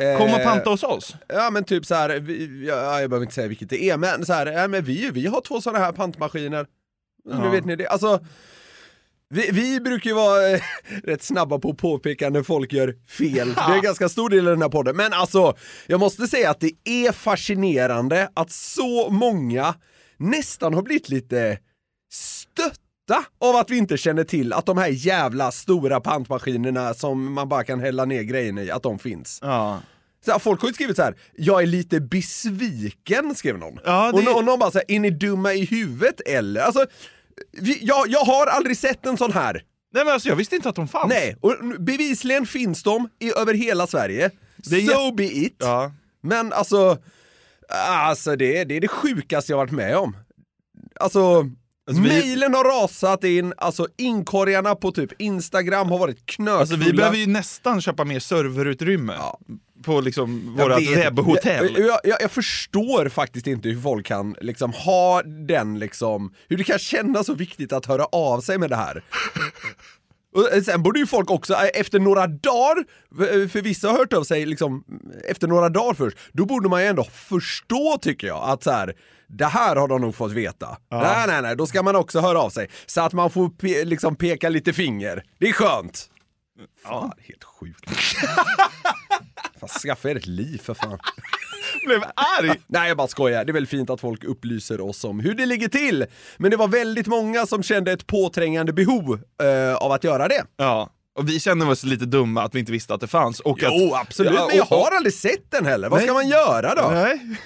Eh, 0.00 0.18
Kom 0.18 0.34
och 0.34 0.42
panta 0.42 0.70
hos 0.70 0.82
oss? 0.82 1.14
Ja 1.28 1.50
men 1.50 1.64
typ 1.64 1.86
så 1.86 1.94
här, 1.94 2.20
vi, 2.20 2.66
ja, 2.68 3.00
jag 3.00 3.10
behöver 3.10 3.24
inte 3.26 3.34
säga 3.34 3.48
vilket 3.48 3.70
det 3.70 3.82
är, 3.90 3.96
men 3.96 4.26
så 4.26 4.32
här, 4.32 4.46
ja, 4.46 4.68
men 4.68 4.84
vi, 4.84 5.10
vi 5.10 5.26
har 5.26 5.40
två 5.40 5.60
sådana 5.60 5.78
här 5.84 5.92
pantmaskiner. 5.92 6.66
Nu 7.24 7.48
vet 7.48 7.64
ni 7.64 7.76
det. 7.76 7.86
Alltså, 7.86 8.20
vi, 9.34 9.50
vi 9.52 9.80
brukar 9.80 10.10
ju 10.10 10.16
vara 10.16 10.48
eh, 10.50 10.60
rätt 11.04 11.22
snabba 11.22 11.58
på 11.58 11.70
att 11.70 11.76
påpeka 11.76 12.30
när 12.30 12.42
folk 12.42 12.72
gör 12.72 12.94
fel. 13.08 13.54
Det 13.54 13.60
är 13.60 13.74
en 13.74 13.82
ganska 13.82 14.08
stor 14.08 14.30
del 14.30 14.46
av 14.46 14.52
den 14.52 14.62
här 14.62 14.68
podden. 14.68 14.96
Men 14.96 15.12
alltså, 15.12 15.54
jag 15.86 16.00
måste 16.00 16.26
säga 16.26 16.50
att 16.50 16.60
det 16.60 16.72
är 16.84 17.12
fascinerande 17.12 18.28
att 18.34 18.50
så 18.50 19.10
många 19.10 19.74
nästan 20.16 20.74
har 20.74 20.82
blivit 20.82 21.08
lite 21.08 21.58
stötta 22.12 23.24
av 23.40 23.56
att 23.56 23.70
vi 23.70 23.76
inte 23.78 23.96
känner 23.96 24.24
till 24.24 24.52
att 24.52 24.66
de 24.66 24.78
här 24.78 24.88
jävla 24.88 25.50
stora 25.52 26.00
pantmaskinerna 26.00 26.94
som 26.94 27.32
man 27.32 27.48
bara 27.48 27.64
kan 27.64 27.80
hälla 27.80 28.04
ner 28.04 28.22
grejerna 28.22 28.62
i, 28.62 28.70
att 28.70 28.82
de 28.82 28.98
finns. 28.98 29.38
Ja. 29.42 29.80
Så 30.24 30.32
här, 30.32 30.38
folk 30.38 30.60
har 30.60 30.68
ju 30.68 30.74
skrivit 30.74 30.96
så 30.96 31.02
här: 31.02 31.14
jag 31.36 31.62
är 31.62 31.66
lite 31.66 32.00
besviken, 32.00 33.34
skrev 33.34 33.58
någon. 33.58 33.78
Ja, 33.84 34.12
det- 34.12 34.18
och, 34.18 34.24
nå- 34.24 34.30
och 34.32 34.44
någon 34.44 34.58
bara 34.58 34.70
såhär, 34.70 34.84
är 34.88 35.00
ni 35.00 35.10
dumma 35.10 35.52
i 35.54 35.64
huvudet 35.64 36.20
eller? 36.26 36.60
Alltså, 36.60 36.86
vi, 37.52 37.78
jag, 37.82 38.08
jag 38.08 38.24
har 38.24 38.46
aldrig 38.46 38.76
sett 38.76 39.06
en 39.06 39.16
sån 39.16 39.32
här. 39.32 39.62
Nej 39.94 40.04
men 40.04 40.14
alltså 40.14 40.28
jag 40.28 40.36
visste 40.36 40.56
inte 40.56 40.68
att 40.68 40.76
de 40.76 40.88
fanns. 40.88 41.08
Nej, 41.08 41.36
och 41.40 41.54
bevisligen 41.78 42.46
finns 42.46 42.82
de 42.82 43.08
i, 43.18 43.32
över 43.32 43.54
hela 43.54 43.86
Sverige. 43.86 44.30
Det 44.56 44.86
so 44.86 45.12
be 45.14 45.24
it. 45.24 45.56
Ja. 45.58 45.92
Men 46.20 46.52
alltså, 46.52 46.98
alltså 47.88 48.36
det, 48.36 48.64
det 48.64 48.76
är 48.76 48.80
det 48.80 48.88
sjukaste 48.88 49.52
jag 49.52 49.56
varit 49.56 49.72
med 49.72 49.96
om. 49.96 50.16
Alltså, 51.00 51.50
Alltså, 51.88 52.02
vi- 52.02 52.42
har 52.54 52.82
rasat 52.82 53.24
in, 53.24 53.54
alltså 53.56 53.86
inkorgarna 53.96 54.74
på 54.74 54.92
typ 54.92 55.10
Instagram 55.18 55.88
har 55.90 55.98
varit 55.98 56.26
knökfulla. 56.26 56.58
Alltså 56.60 56.76
vi 56.76 56.92
behöver 56.92 57.16
ju 57.16 57.26
nästan 57.26 57.80
köpa 57.80 58.04
mer 58.04 58.18
serverutrymme 58.20 59.12
Ja. 59.18 59.38
på 59.84 60.00
liksom 60.00 60.56
vet. 60.56 60.96
webbhotell. 61.06 61.74
Jag, 61.76 61.86
jag, 61.86 62.00
jag, 62.04 62.22
jag 62.22 62.30
förstår 62.30 63.08
faktiskt 63.08 63.46
inte 63.46 63.68
hur 63.68 63.80
folk 63.80 64.06
kan 64.06 64.36
liksom 64.40 64.72
ha 64.72 65.22
den 65.22 65.78
liksom, 65.78 66.34
hur 66.48 66.56
det 66.56 66.64
kan 66.64 66.78
kännas 66.78 67.26
så 67.26 67.34
viktigt 67.34 67.72
att 67.72 67.86
höra 67.86 68.04
av 68.04 68.40
sig 68.40 68.58
med 68.58 68.70
det 68.70 68.76
här. 68.76 69.02
Och 70.34 70.52
eh, 70.52 70.62
sen 70.62 70.82
borde 70.82 70.98
ju 71.00 71.06
folk 71.06 71.30
också, 71.30 71.52
eh, 71.54 71.68
efter 71.80 71.98
några 72.00 72.26
dagar, 72.26 72.84
för 73.16 73.48
för 73.48 73.62
vissa 73.62 73.88
har 73.90 73.98
hört 73.98 74.12
av 74.12 74.24
sig 74.24 74.46
liksom, 74.46 74.84
efter 75.28 75.48
några 75.48 75.68
dagar 75.68 75.94
först, 75.94 76.18
då 76.32 76.44
borde 76.44 76.68
man 76.68 76.80
ju 76.82 76.86
ändå 76.88 77.04
förstå 77.04 77.98
tycker 78.02 78.26
jag 78.26 78.42
att 78.48 78.62
så 78.62 78.70
här, 78.70 78.94
det 79.28 79.46
här 79.46 79.76
har 79.76 79.88
de 79.88 80.00
nog 80.00 80.14
fått 80.14 80.32
veta. 80.32 80.78
Nej, 80.90 81.24
nej, 81.26 81.42
nej, 81.42 81.56
då 81.56 81.66
ska 81.66 81.82
man 81.82 81.96
också 81.96 82.20
höra 82.20 82.38
av 82.40 82.50
sig. 82.50 82.68
Så 82.86 83.00
att 83.00 83.12
man 83.12 83.30
får 83.30 83.48
pe- 83.48 83.84
liksom 83.84 84.16
peka 84.16 84.48
lite 84.48 84.72
finger. 84.72 85.22
Det 85.38 85.48
är 85.48 85.52
skönt. 85.52 86.10
Fan, 86.84 87.12
helt 87.18 87.44
sjukt. 87.44 87.90
fan, 89.60 89.68
skaffa 89.82 90.10
er 90.10 90.16
ett 90.16 90.26
liv 90.26 90.58
för 90.64 90.74
fan. 90.74 90.98
Blev 91.86 92.02
arg! 92.38 92.60
Nej, 92.66 92.88
jag 92.88 92.96
bara 92.96 93.08
skojar. 93.08 93.44
Det 93.44 93.50
är 93.50 93.54
väl 93.54 93.66
fint 93.66 93.90
att 93.90 94.00
folk 94.00 94.24
upplyser 94.24 94.80
oss 94.80 95.04
om 95.04 95.20
hur 95.20 95.34
det 95.34 95.46
ligger 95.46 95.68
till. 95.68 96.06
Men 96.36 96.50
det 96.50 96.56
var 96.56 96.68
väldigt 96.68 97.06
många 97.06 97.46
som 97.46 97.62
kände 97.62 97.92
ett 97.92 98.06
påträngande 98.06 98.72
behov 98.72 99.20
eh, 99.42 99.74
av 99.74 99.92
att 99.92 100.04
göra 100.04 100.28
det. 100.28 100.44
Ja, 100.56 100.90
och 101.18 101.28
vi 101.28 101.40
kände 101.40 101.66
oss 101.66 101.84
lite 101.84 102.04
dumma 102.06 102.42
att 102.42 102.54
vi 102.54 102.58
inte 102.58 102.72
visste 102.72 102.94
att 102.94 103.00
det 103.00 103.06
fanns. 103.06 103.40
Och 103.40 103.62
att, 103.62 103.72
Jo, 103.72 103.94
absolut. 103.94 104.32
Ja, 104.34 104.46
men 104.48 104.56
jag 104.56 104.64
har 104.64 104.90
aldrig 104.96 105.14
sett 105.14 105.50
den 105.50 105.66
heller. 105.66 105.88
Vad 105.88 106.02
ska 106.02 106.12
man 106.12 106.28
göra 106.28 106.74
då? 106.74 106.88
Nej, 106.90 107.36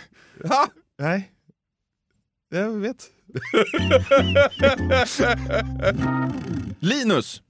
Ha? 0.49 0.67
nej. 0.99 1.32
Jag 2.55 2.71
vet. 2.71 3.11
Linus! 6.81 7.43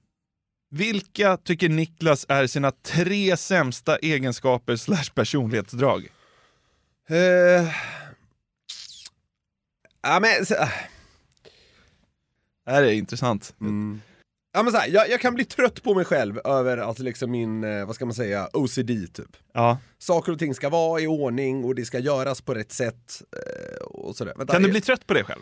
Vilka 0.69 1.37
tycker 1.37 1.69
Niklas 1.69 2.25
är 2.29 2.47
sina 2.47 2.71
tre 2.71 3.37
sämsta 3.37 3.97
egenskaper 3.97 4.75
slash 4.75 5.09
personlighetsdrag? 5.15 6.07
Eh, 7.09 7.17
ja, 10.01 10.19
men, 10.21 10.45
så, 10.45 10.53
Det 12.65 12.71
här 12.71 12.83
är 12.83 12.91
intressant. 12.91 13.55
ja, 14.53 14.63
men 14.63 14.71
så 14.73 14.77
här, 14.77 14.87
jag, 14.87 15.09
jag 15.09 15.21
kan 15.21 15.33
bli 15.35 15.45
trött 15.45 15.83
på 15.83 15.93
mig 15.95 16.05
själv 16.05 16.39
över 16.45 16.77
att 16.77 16.99
liksom 16.99 17.31
min, 17.31 17.63
eh, 17.63 17.85
vad 17.85 17.95
ska 17.95 18.05
man 18.05 18.13
säga, 18.15 18.49
OCD 18.53 18.89
typ. 19.13 19.37
Ja. 19.53 19.77
Saker 19.97 20.31
och 20.31 20.39
ting 20.39 20.53
ska 20.55 20.69
vara 20.69 21.01
i 21.01 21.07
ordning 21.07 21.63
och 21.63 21.75
det 21.75 21.85
ska 21.85 21.99
göras 21.99 22.41
på 22.41 22.53
rätt 22.53 22.71
sätt. 22.71 23.21
eh, 23.31 23.82
Och 24.03 24.15
sådär. 24.15 24.33
Vänta, 24.37 24.53
Kan 24.53 24.63
du 24.63 24.69
bli 24.69 24.81
trött 24.81 25.07
på 25.07 25.13
det 25.13 25.23
själv? 25.23 25.41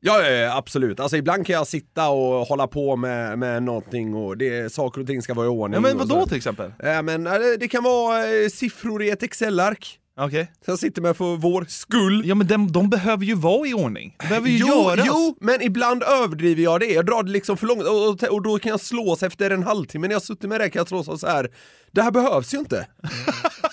Ja, 0.00 0.22
ja, 0.22 0.30
ja, 0.30 0.56
absolut. 0.56 1.00
Alltså 1.00 1.16
ibland 1.16 1.46
kan 1.46 1.54
jag 1.54 1.66
sitta 1.66 2.08
och 2.08 2.46
hålla 2.46 2.66
på 2.66 2.96
med, 2.96 3.38
med 3.38 3.62
någonting 3.62 4.14
och 4.14 4.36
det, 4.36 4.72
saker 4.72 5.00
och 5.00 5.06
ting 5.06 5.22
ska 5.22 5.34
vara 5.34 5.46
i 5.46 5.48
ordning. 5.48 5.74
Ja, 5.74 5.80
men 5.80 5.92
och 5.92 5.98
vad 5.98 6.08
då 6.08 6.14
sådär. 6.14 6.26
till 6.26 6.36
exempel? 6.36 6.72
Ja, 6.78 7.02
men 7.02 7.26
eh, 7.26 7.32
det 7.60 7.68
kan 7.68 7.84
vara 7.84 8.26
eh, 8.26 8.48
siffror 8.48 9.02
i 9.02 9.10
ett 9.10 9.22
Excel-ark. 9.22 9.98
Okej. 10.20 10.52
Som 10.64 10.72
jag 10.72 10.78
sitter 10.78 11.02
med 11.02 11.16
för 11.16 11.36
vår 11.36 11.64
skull. 11.68 12.22
Ja 12.26 12.34
men 12.34 12.46
de, 12.46 12.72
de 12.72 12.90
behöver 12.90 13.24
ju 13.24 13.34
vara 13.34 13.68
i 13.68 13.74
ordning. 13.74 14.16
Det 14.18 14.28
behöver 14.28 14.48
ju 14.48 14.56
jo, 14.58 14.66
göras. 14.66 15.06
jo, 15.08 15.36
men 15.40 15.62
ibland 15.62 16.02
överdriver 16.02 16.62
jag 16.62 16.80
det. 16.80 16.86
Jag 16.86 17.06
drar 17.06 17.22
det 17.22 17.30
liksom 17.30 17.56
för 17.56 17.66
långt 17.66 17.82
och, 17.82 18.08
och, 18.08 18.34
och 18.34 18.42
då 18.42 18.58
kan 18.58 18.70
jag 18.70 18.80
slås 18.80 19.22
efter 19.22 19.50
en 19.50 19.62
halvtimme 19.62 20.08
när 20.08 20.14
jag 20.14 20.22
suttit 20.22 20.50
med 20.50 20.60
det 20.60 20.70
kan 20.70 20.80
jag 20.80 20.88
slås 20.88 21.20
så 21.20 21.26
här. 21.26 21.50
Det 21.92 22.02
här 22.02 22.10
behövs 22.10 22.54
ju 22.54 22.58
inte. 22.58 22.86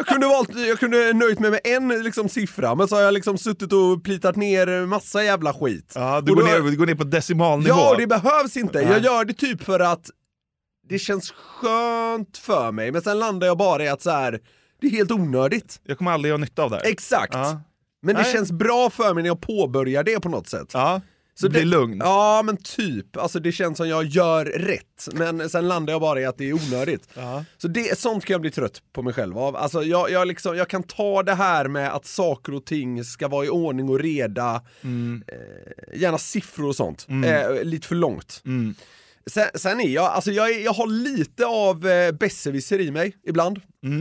Jag 0.00 0.06
kunde, 0.06 0.26
valt, 0.26 0.50
jag 0.68 0.78
kunde 0.78 1.12
nöjt 1.12 1.38
mig 1.38 1.50
med 1.50 1.60
en 1.64 1.88
liksom, 1.88 2.28
siffra, 2.28 2.74
men 2.74 2.88
så 2.88 2.94
har 2.96 3.02
jag 3.02 3.14
liksom 3.14 3.38
suttit 3.38 3.72
och 3.72 4.04
plitat 4.04 4.36
ner 4.36 4.86
massa 4.86 5.24
jävla 5.24 5.52
skit. 5.54 5.92
Ja, 5.94 6.20
du 6.20 6.34
går 6.34 6.40
då- 6.42 6.46
ner, 6.46 6.60
du 6.70 6.76
går 6.76 6.86
ner 6.86 6.94
på 6.94 7.04
decimalnivå. 7.04 7.76
Ja, 7.76 7.94
det 7.98 8.06
behövs 8.06 8.56
inte. 8.56 8.78
Jag 8.78 8.90
Nej. 8.90 9.00
gör 9.02 9.24
det 9.24 9.32
typ 9.32 9.62
för 9.64 9.80
att 9.80 10.10
det 10.88 10.98
känns 10.98 11.30
skönt 11.32 12.38
för 12.38 12.72
mig, 12.72 12.92
men 12.92 13.02
sen 13.02 13.18
landar 13.18 13.46
jag 13.46 13.58
bara 13.58 13.84
i 13.84 13.88
att 13.88 14.02
så 14.02 14.10
här, 14.10 14.40
det 14.80 14.86
är 14.86 14.90
helt 14.90 15.10
onödigt. 15.10 15.80
Jag 15.84 15.98
kommer 15.98 16.10
aldrig 16.10 16.32
ha 16.32 16.38
nytta 16.38 16.62
av 16.62 16.70
det 16.70 16.76
här. 16.76 16.84
Exakt. 16.86 17.34
Ja. 17.34 17.60
Men 18.02 18.14
det 18.14 18.22
Nej. 18.22 18.32
känns 18.32 18.52
bra 18.52 18.90
för 18.90 19.14
mig 19.14 19.22
när 19.22 19.30
jag 19.30 19.40
påbörjar 19.40 20.02
det 20.04 20.20
på 20.20 20.28
något 20.28 20.48
sätt. 20.48 20.70
Ja, 20.72 21.00
Så 21.40 21.48
det- 21.48 21.64
lugn. 21.64 21.98
Ja, 22.04 22.42
men 22.44 22.56
typ. 22.56 23.16
Alltså 23.16 23.40
det 23.40 23.52
känns 23.52 23.76
som 23.76 23.88
jag 23.88 24.04
gör 24.06 24.44
rätt, 24.44 25.08
men 25.12 25.50
sen 25.50 25.68
landar 25.68 25.92
jag 25.94 26.00
bara 26.00 26.20
i 26.20 26.24
att 26.24 26.38
det 26.38 26.48
är 26.48 26.52
onödigt. 26.52 27.08
Ja. 27.14 27.44
Så 27.58 27.68
det, 27.68 27.98
sånt 27.98 28.24
kan 28.24 28.34
jag 28.34 28.40
bli 28.40 28.50
trött 28.50 28.82
på 28.92 29.02
mig 29.02 29.12
själv 29.12 29.38
av. 29.38 29.56
Alltså 29.56 29.82
jag, 29.82 30.10
jag, 30.10 30.28
liksom, 30.28 30.56
jag 30.56 30.68
kan 30.68 30.82
ta 30.82 31.22
det 31.22 31.34
här 31.34 31.68
med 31.68 31.94
att 31.94 32.06
saker 32.06 32.54
och 32.54 32.64
ting 32.66 33.04
ska 33.04 33.28
vara 33.28 33.44
i 33.44 33.48
ordning 33.48 33.88
och 33.88 33.98
reda, 34.00 34.62
Mm. 34.84 35.22
eh, 35.26 36.00
gärna 36.00 36.18
siffror 36.18 36.66
och 36.68 36.76
sånt, 36.76 37.06
eh, 37.24 37.64
lite 37.64 37.86
för 37.88 37.94
långt. 37.94 38.42
Mm. 38.46 38.74
Sen, 39.26 39.46
sen 39.54 39.80
är 39.80 39.88
jag, 39.88 40.04
alltså 40.04 40.30
jag, 40.30 40.50
är, 40.50 40.64
jag 40.64 40.72
har 40.72 40.86
lite 40.86 41.46
av 41.46 41.86
eh, 41.88 42.12
besserwisser 42.12 42.80
i 42.80 42.90
mig 42.90 43.12
ibland, 43.26 43.60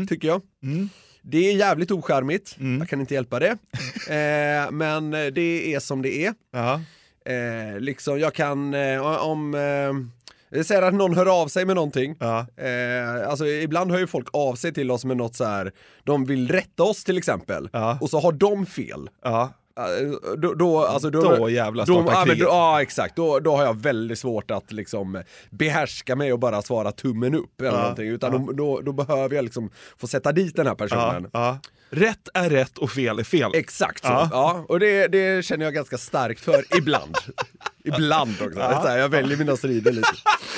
tycker 0.09 0.27
jag. 0.27 0.41
Mm. 0.63 0.89
Det 1.21 1.37
är 1.37 1.55
jävligt 1.55 1.91
ocharmigt, 1.91 2.55
jag 2.79 2.89
kan 2.89 2.99
inte 3.01 3.13
hjälpa 3.13 3.39
det. 3.39 3.47
eh, 4.09 4.71
men 4.71 5.11
det 5.11 5.73
är 5.73 5.79
som 5.79 6.01
det 6.01 6.25
är. 6.25 6.33
Ja. 6.53 6.81
Eh, 7.29 7.79
liksom, 7.79 8.19
jag 8.19 8.33
kan, 8.33 8.73
eh, 8.73 9.23
om... 9.23 9.53
Eh, 9.53 10.61
säger 10.63 10.81
att 10.81 10.93
någon 10.93 11.15
hör 11.15 11.41
av 11.41 11.47
sig 11.47 11.65
med 11.65 11.75
någonting. 11.75 12.15
Ja. 12.19 12.45
Eh, 12.57 13.29
alltså 13.29 13.47
ibland 13.47 13.91
hör 13.91 13.99
ju 13.99 14.07
folk 14.07 14.27
av 14.33 14.55
sig 14.55 14.73
till 14.73 14.91
oss 14.91 15.05
med 15.05 15.17
något 15.17 15.35
så 15.35 15.43
här. 15.43 15.71
de 16.03 16.25
vill 16.25 16.51
rätta 16.51 16.83
oss 16.83 17.03
till 17.03 17.17
exempel. 17.17 17.69
Ja. 17.73 17.97
Och 18.01 18.09
så 18.09 18.19
har 18.19 18.31
de 18.31 18.65
fel. 18.65 19.09
Ja. 19.23 19.53
Eh, 19.79 20.35
Då, 20.37 20.53
då, 20.53 20.85
alltså, 20.85 21.09
då, 21.09 21.21
Då 21.35 21.49
jävlar 21.49 21.85
startar 21.85 22.11
ja, 22.13 22.23
kriget. 22.25 22.39
då, 22.39 22.45
ja 22.45 22.81
exakt, 22.81 23.15
då, 23.15 23.39
då 23.39 23.55
har 23.55 23.63
jag 23.63 23.81
väldigt 23.81 24.19
svårt 24.19 24.51
att 24.51 24.71
liksom 24.71 25.23
behärska 25.49 26.15
mig 26.15 26.33
och 26.33 26.39
bara 26.39 26.61
svara 26.61 26.91
tummen 26.91 27.35
upp 27.35 27.61
eller 27.61 27.71
Ja, 27.71 27.81
någonting. 27.81 28.07
Utan 28.07 28.45
då, 28.45 28.51
då, 28.53 28.81
då 28.81 28.91
behöver 28.91 29.35
jag 29.35 29.43
liksom 29.45 29.69
få 29.97 30.07
sätta 30.07 30.31
dit 30.31 30.55
den 30.55 30.65
här 30.67 30.75
Ja. 30.79 30.87
personen. 30.87 31.29
Ja. 31.33 31.59
Rätt 31.91 32.29
är 32.33 32.49
rätt 32.49 32.77
och 32.77 32.89
fel 32.91 33.19
är 33.19 33.23
fel. 33.23 33.51
Exakt 33.53 34.03
så. 34.03 34.09
Ja. 34.09 34.29
Ja. 34.31 34.65
och 34.69 34.79
det, 34.79 35.07
det 35.07 35.45
känner 35.45 35.65
jag 35.65 35.73
ganska 35.73 35.97
starkt 35.97 36.39
för 36.41 36.77
ibland. 36.77 37.15
ibland 37.83 38.35
också. 38.41 38.59
Här, 38.59 38.97
jag 38.97 39.09
väljer 39.09 39.37
mina 39.37 39.55
strider 39.57 39.91
lite. 39.91 40.07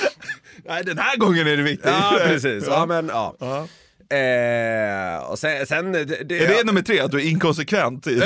Nej, 0.64 0.84
den 0.84 0.98
här 0.98 1.16
gången 1.16 1.46
är 1.46 1.56
det 1.56 1.62
viktigt. 1.62 1.90
Ja, 1.90 2.18
precis. 2.24 2.64
Ja, 2.66 2.86
men 2.86 3.08
ja. 3.08 3.66
Eh, 4.12 5.30
och 5.30 5.38
sen, 5.38 5.66
sen 5.66 5.92
det, 5.92 6.04
det, 6.04 6.38
Är 6.38 6.48
det 6.48 6.64
nummer 6.66 6.82
tre, 6.82 7.00
att 7.00 7.10
du 7.10 7.20
är 7.20 7.30
inkonsekvent? 7.30 8.06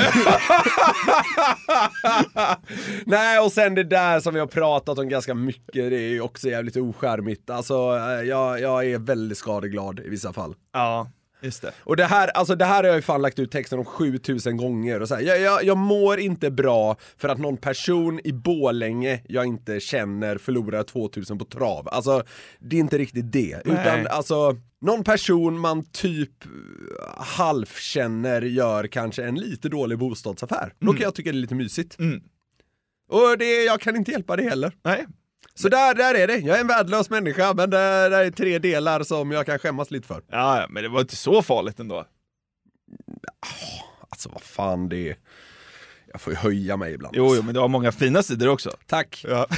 Nej, 3.05 3.39
och 3.39 3.51
sen 3.51 3.75
det 3.75 3.83
där 3.83 4.19
som 4.19 4.33
vi 4.33 4.39
har 4.39 4.47
pratat 4.47 4.99
om 4.99 5.09
ganska 5.09 5.33
mycket, 5.33 5.73
det 5.73 5.95
är 5.95 6.09
ju 6.09 6.21
också 6.21 6.47
jävligt 6.49 6.77
ocharmigt. 6.77 7.49
Alltså, 7.49 7.73
eh, 7.73 8.27
jag, 8.27 8.61
jag 8.61 8.85
är 8.85 8.97
väldigt 8.97 9.37
skadeglad 9.37 9.99
i 9.99 10.09
vissa 10.09 10.33
fall. 10.33 10.55
ja, 10.73 11.11
just 11.41 11.61
det. 11.61 11.71
Och 11.79 11.95
det 11.95 12.05
här, 12.05 12.27
alltså 12.27 12.55
det 12.55 12.65
här 12.65 12.75
har 12.75 12.83
jag 12.83 12.95
ju 12.95 13.01
fan 13.01 13.21
lagt 13.21 13.39
ut 13.39 13.51
texten 13.51 13.79
om 13.79 13.85
7000 13.85 14.57
gånger 14.57 15.01
och 15.01 15.07
så 15.07 15.15
här, 15.15 15.21
jag, 15.21 15.41
jag, 15.41 15.63
jag 15.63 15.77
mår 15.77 16.19
inte 16.19 16.51
bra 16.51 16.97
för 17.17 17.29
att 17.29 17.37
någon 17.37 17.57
person 17.57 18.19
i 18.23 18.33
Bålänge 18.33 19.21
jag 19.27 19.45
inte 19.45 19.79
känner 19.79 20.37
förlorar 20.37 20.83
2000 20.83 21.37
på 21.37 21.45
trav. 21.45 21.89
Alltså, 21.91 22.23
det 22.59 22.75
är 22.75 22.79
inte 22.79 22.97
riktigt 22.97 23.31
det. 23.31 23.61
Utan 23.65 24.07
alltså, 24.07 24.55
någon 24.81 25.03
person 25.03 25.59
man 25.59 25.83
typ 25.83 26.45
eh, 26.45 26.49
halvkänner 27.23 28.41
gör 28.41 28.87
kanske 28.87 29.23
en 29.23 29.35
lite 29.35 29.69
dålig 29.69 29.97
bostadsaffär. 29.97 30.73
Då 30.79 30.93
kan 30.93 31.01
jag 31.01 31.15
tycka 31.15 31.31
det 31.31 31.37
är 31.37 31.41
lite 31.41 31.55
mysigt. 31.55 31.99
Mm. 31.99 32.21
Och 33.09 33.37
det, 33.37 33.63
jag 33.63 33.81
kan 33.81 33.95
inte 33.95 34.11
hjälpa 34.11 34.35
det 34.35 34.43
heller. 34.43 34.71
Nej. 34.83 35.05
Så 35.55 35.69
där, 35.69 35.95
där 35.95 36.15
är 36.15 36.27
det. 36.27 36.37
Jag 36.37 36.57
är 36.57 36.61
en 36.61 36.67
värdelös 36.67 37.09
människa, 37.09 37.53
men 37.53 37.69
det, 37.69 38.09
det 38.09 38.17
är 38.17 38.31
tre 38.31 38.59
delar 38.59 39.03
som 39.03 39.31
jag 39.31 39.45
kan 39.45 39.59
skämmas 39.59 39.91
lite 39.91 40.07
för. 40.07 40.21
Ja, 40.31 40.61
ja, 40.61 40.67
men 40.69 40.83
det 40.83 40.89
var 40.89 41.01
inte 41.01 41.15
så 41.15 41.41
farligt 41.41 41.79
ändå. 41.79 42.05
Alltså 44.09 44.29
vad 44.29 44.41
fan 44.41 44.89
det 44.89 45.09
är. 45.09 45.17
Jag 46.11 46.21
får 46.21 46.33
ju 46.33 46.39
höja 46.39 46.77
mig 46.77 46.93
ibland. 46.93 47.15
Jo, 47.15 47.35
jo, 47.35 47.41
men 47.41 47.53
du 47.53 47.59
har 47.59 47.67
många 47.67 47.91
fina 47.91 48.23
sidor 48.23 48.47
också. 48.47 48.71
Tack. 48.85 49.25
Ja. 49.27 49.47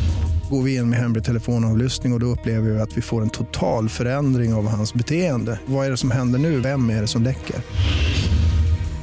Går 0.51 0.61
vi 0.61 0.75
in 0.75 0.89
med 0.89 0.99
hemlig 0.99 1.23
telefonavlyssning 1.23 2.13
och, 2.13 2.15
och 2.15 2.19
då 2.19 2.25
upplever 2.25 2.69
vi 2.69 2.79
att 2.79 2.97
vi 2.97 3.01
får 3.01 3.21
en 3.21 3.29
total 3.29 3.89
förändring 3.89 4.53
av 4.53 4.67
hans 4.67 4.93
beteende. 4.93 5.59
Vad 5.65 5.85
är 5.85 5.91
det 5.91 5.97
som 5.97 6.11
händer 6.11 6.39
nu? 6.39 6.59
Vem 6.59 6.89
är 6.89 7.01
det 7.01 7.07
som 7.07 7.23
läcker? 7.23 7.55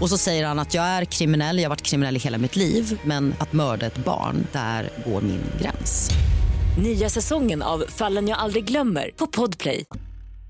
Och 0.01 0.09
så 0.09 0.19
säger 0.19 0.47
han 0.47 0.59
att 0.59 0.75
jag 0.75 0.85
är 0.85 1.05
kriminell, 1.05 1.57
jag 1.57 1.65
har 1.65 1.69
varit 1.69 1.83
kriminell 1.83 2.17
i 2.17 2.19
hela 2.19 2.39
mitt 2.39 2.57
liv 2.57 3.01
men 3.05 3.35
att 3.39 3.53
mörda 3.53 3.87
ett 3.87 4.05
barn, 4.05 4.47
där 4.53 4.91
går 5.07 5.21
min 5.21 5.41
gräns. 5.61 6.11
Nya 6.83 7.09
säsongen 7.09 7.63
av 7.63 7.85
Fallen 7.89 8.29
jag 8.29 8.39
aldrig 8.39 8.65
glömmer 8.65 9.11
på 9.17 9.27
Podplay. 9.27 9.85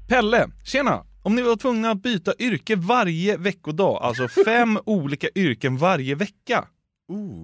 Pelle, 0.09 0.49
tjena! 0.65 1.05
Om 1.23 1.35
ni 1.35 1.43
var 1.43 1.57
tvungna 1.57 1.91
att 1.91 2.03
byta 2.03 2.33
yrke 2.39 2.77
varje 2.77 3.37
veckodag, 3.37 3.99
alltså 4.03 4.29
fem 4.45 4.79
olika 4.87 5.29
yrken 5.35 5.77
varje 5.77 6.15
vecka. 6.15 6.65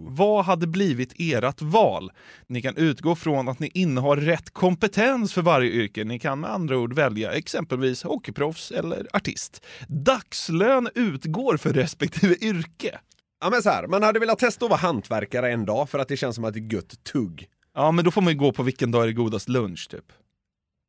Vad 0.09 0.44
hade 0.44 0.66
blivit 0.66 1.14
ert 1.18 1.62
val? 1.62 2.12
Ni 2.47 2.62
kan 2.62 2.76
utgå 2.76 3.14
från 3.14 3.49
att 3.49 3.59
ni 3.59 3.71
innehar 3.75 4.16
rätt 4.16 4.50
kompetens 4.50 5.33
för 5.33 5.42
varje 5.42 5.71
yrke. 5.71 6.04
Ni 6.04 6.18
kan 6.18 6.40
med 6.40 6.50
andra 6.50 6.78
ord 6.78 6.94
välja 6.94 7.33
exempelvis 7.33 8.02
hockeyproffs 8.02 8.71
eller 8.71 9.06
artist. 9.12 9.64
Dagslön 9.88 10.88
utgår 10.94 11.56
för 11.56 11.73
respektive 11.73 12.35
yrke. 12.40 13.00
Ja 13.40 13.50
men 13.50 13.62
så 13.62 13.71
här, 13.71 13.87
man 13.87 14.02
hade 14.02 14.21
velat 14.21 14.38
testa 14.38 14.64
att 14.64 14.71
vara 14.71 14.80
hantverkare 14.80 15.52
en 15.52 15.64
dag 15.64 15.90
för 15.90 15.99
att 15.99 16.09
det 16.09 16.16
känns 16.16 16.37
som 16.37 16.44
att 16.44 16.54
det 16.54 16.61
är 16.61 16.75
gött 16.75 17.04
tugg. 17.04 17.49
Ja, 17.75 17.92
men 17.92 18.04
då 18.04 18.11
får 18.11 18.23
man 18.23 18.33
ju 18.33 18.38
gå 18.38 18.52
på 18.52 18.62
vilken 18.62 18.90
dag 18.90 19.02
är 19.02 19.06
det 19.06 19.12
godast 19.12 19.49
lunch, 19.49 19.88
typ. 19.90 20.12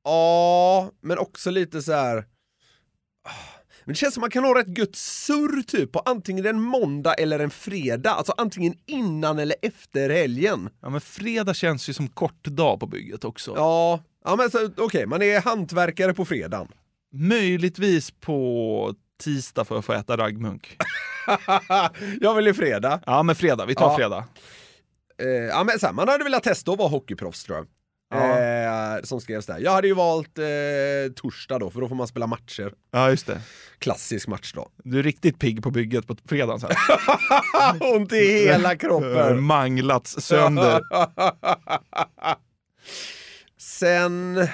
Ja, 0.03 0.91
men 1.01 1.17
också 1.17 1.50
lite 1.50 1.82
så 1.82 1.94
här. 1.94 2.25
Men 3.85 3.93
det 3.93 3.97
känns 3.97 4.13
som 4.13 4.21
man 4.21 4.29
kan 4.29 4.43
ha 4.43 4.59
rätt 4.59 4.77
gött 4.77 4.95
surr 4.95 5.61
typ 5.63 5.91
på 5.91 5.99
antingen 5.99 6.45
en 6.45 6.61
måndag 6.61 7.13
eller 7.13 7.39
en 7.39 7.49
fredag. 7.49 8.11
Alltså 8.11 8.33
antingen 8.37 8.73
innan 8.85 9.39
eller 9.39 9.55
efter 9.61 10.09
helgen. 10.09 10.69
Ja, 10.81 10.89
men 10.89 11.01
fredag 11.01 11.53
känns 11.53 11.89
ju 11.89 11.93
som 11.93 12.07
kort 12.07 12.43
dag 12.45 12.79
på 12.79 12.87
bygget 12.87 13.23
också. 13.23 13.53
Ja, 13.55 14.03
ja 14.25 14.35
men 14.35 14.49
okej, 14.77 15.05
man 15.05 15.21
är 15.21 15.41
hantverkare 15.41 16.13
på 16.13 16.25
fredagen. 16.25 16.67
Möjligtvis 17.13 18.11
på 18.11 18.93
tisdag 19.23 19.65
för 19.65 19.79
att 19.79 19.85
få 19.85 19.93
äta 19.93 20.17
raggmunk. 20.17 20.77
Jag 22.21 22.35
vill 22.35 22.47
i 22.47 22.53
fredag. 22.53 22.99
Ja, 23.05 23.23
men 23.23 23.35
fredag. 23.35 23.65
Vi 23.65 23.75
tar 23.75 23.85
Ja. 23.89 23.97
fredag. 23.97 24.25
Eh, 25.21 25.27
ja, 25.27 25.63
men 25.63 25.79
så 25.79 25.85
här, 25.85 25.93
man 25.93 26.07
hade 26.07 26.23
velat 26.23 26.43
testa 26.43 26.71
att 26.71 26.77
vara 26.77 26.89
hockeyproffs 26.89 27.43
tror 27.43 27.57
jag. 27.57 27.67
Ja. 28.09 28.37
Eh, 28.75 29.03
som 29.03 29.22
skrevs 29.22 29.46
där. 29.46 29.60
Jag 29.60 29.72
hade 29.72 29.88
ju 29.88 29.94
valt 29.94 30.38
eh, 30.38 30.46
torsdag 31.15 31.60
då, 31.60 31.70
för 31.70 31.82
då 31.82 31.88
får 31.88 31.96
man 31.96 32.08
spela 32.08 32.27
matcher. 32.27 32.74
Ja, 32.91 33.10
just 33.10 33.27
det. 33.27 33.41
Klassisk 33.79 34.27
matchdag. 34.27 34.70
Du 34.84 35.00
är 35.00 35.03
riktigt 35.03 35.39
pigg 35.39 35.63
på 35.63 35.72
bygget 35.72 36.08
på 36.08 36.15
fredagen 36.25 36.60
sen. 36.60 36.72
Ont 37.96 38.13
i 38.13 38.46
hela 38.46 38.75
kroppen. 38.75 39.44
Manglats 39.44 40.22
sönder. 40.22 40.82
Sen 43.58 44.48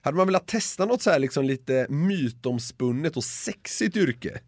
hade 0.00 0.16
man 0.16 0.26
velat 0.26 0.46
testa 0.46 0.86
något 0.86 1.02
så 1.02 1.10
här 1.10 1.18
liksom 1.18 1.44
lite 1.44 1.86
mytomspunnet 1.88 3.16
och 3.16 3.24
sexigt 3.24 3.96
yrke. 3.96 4.40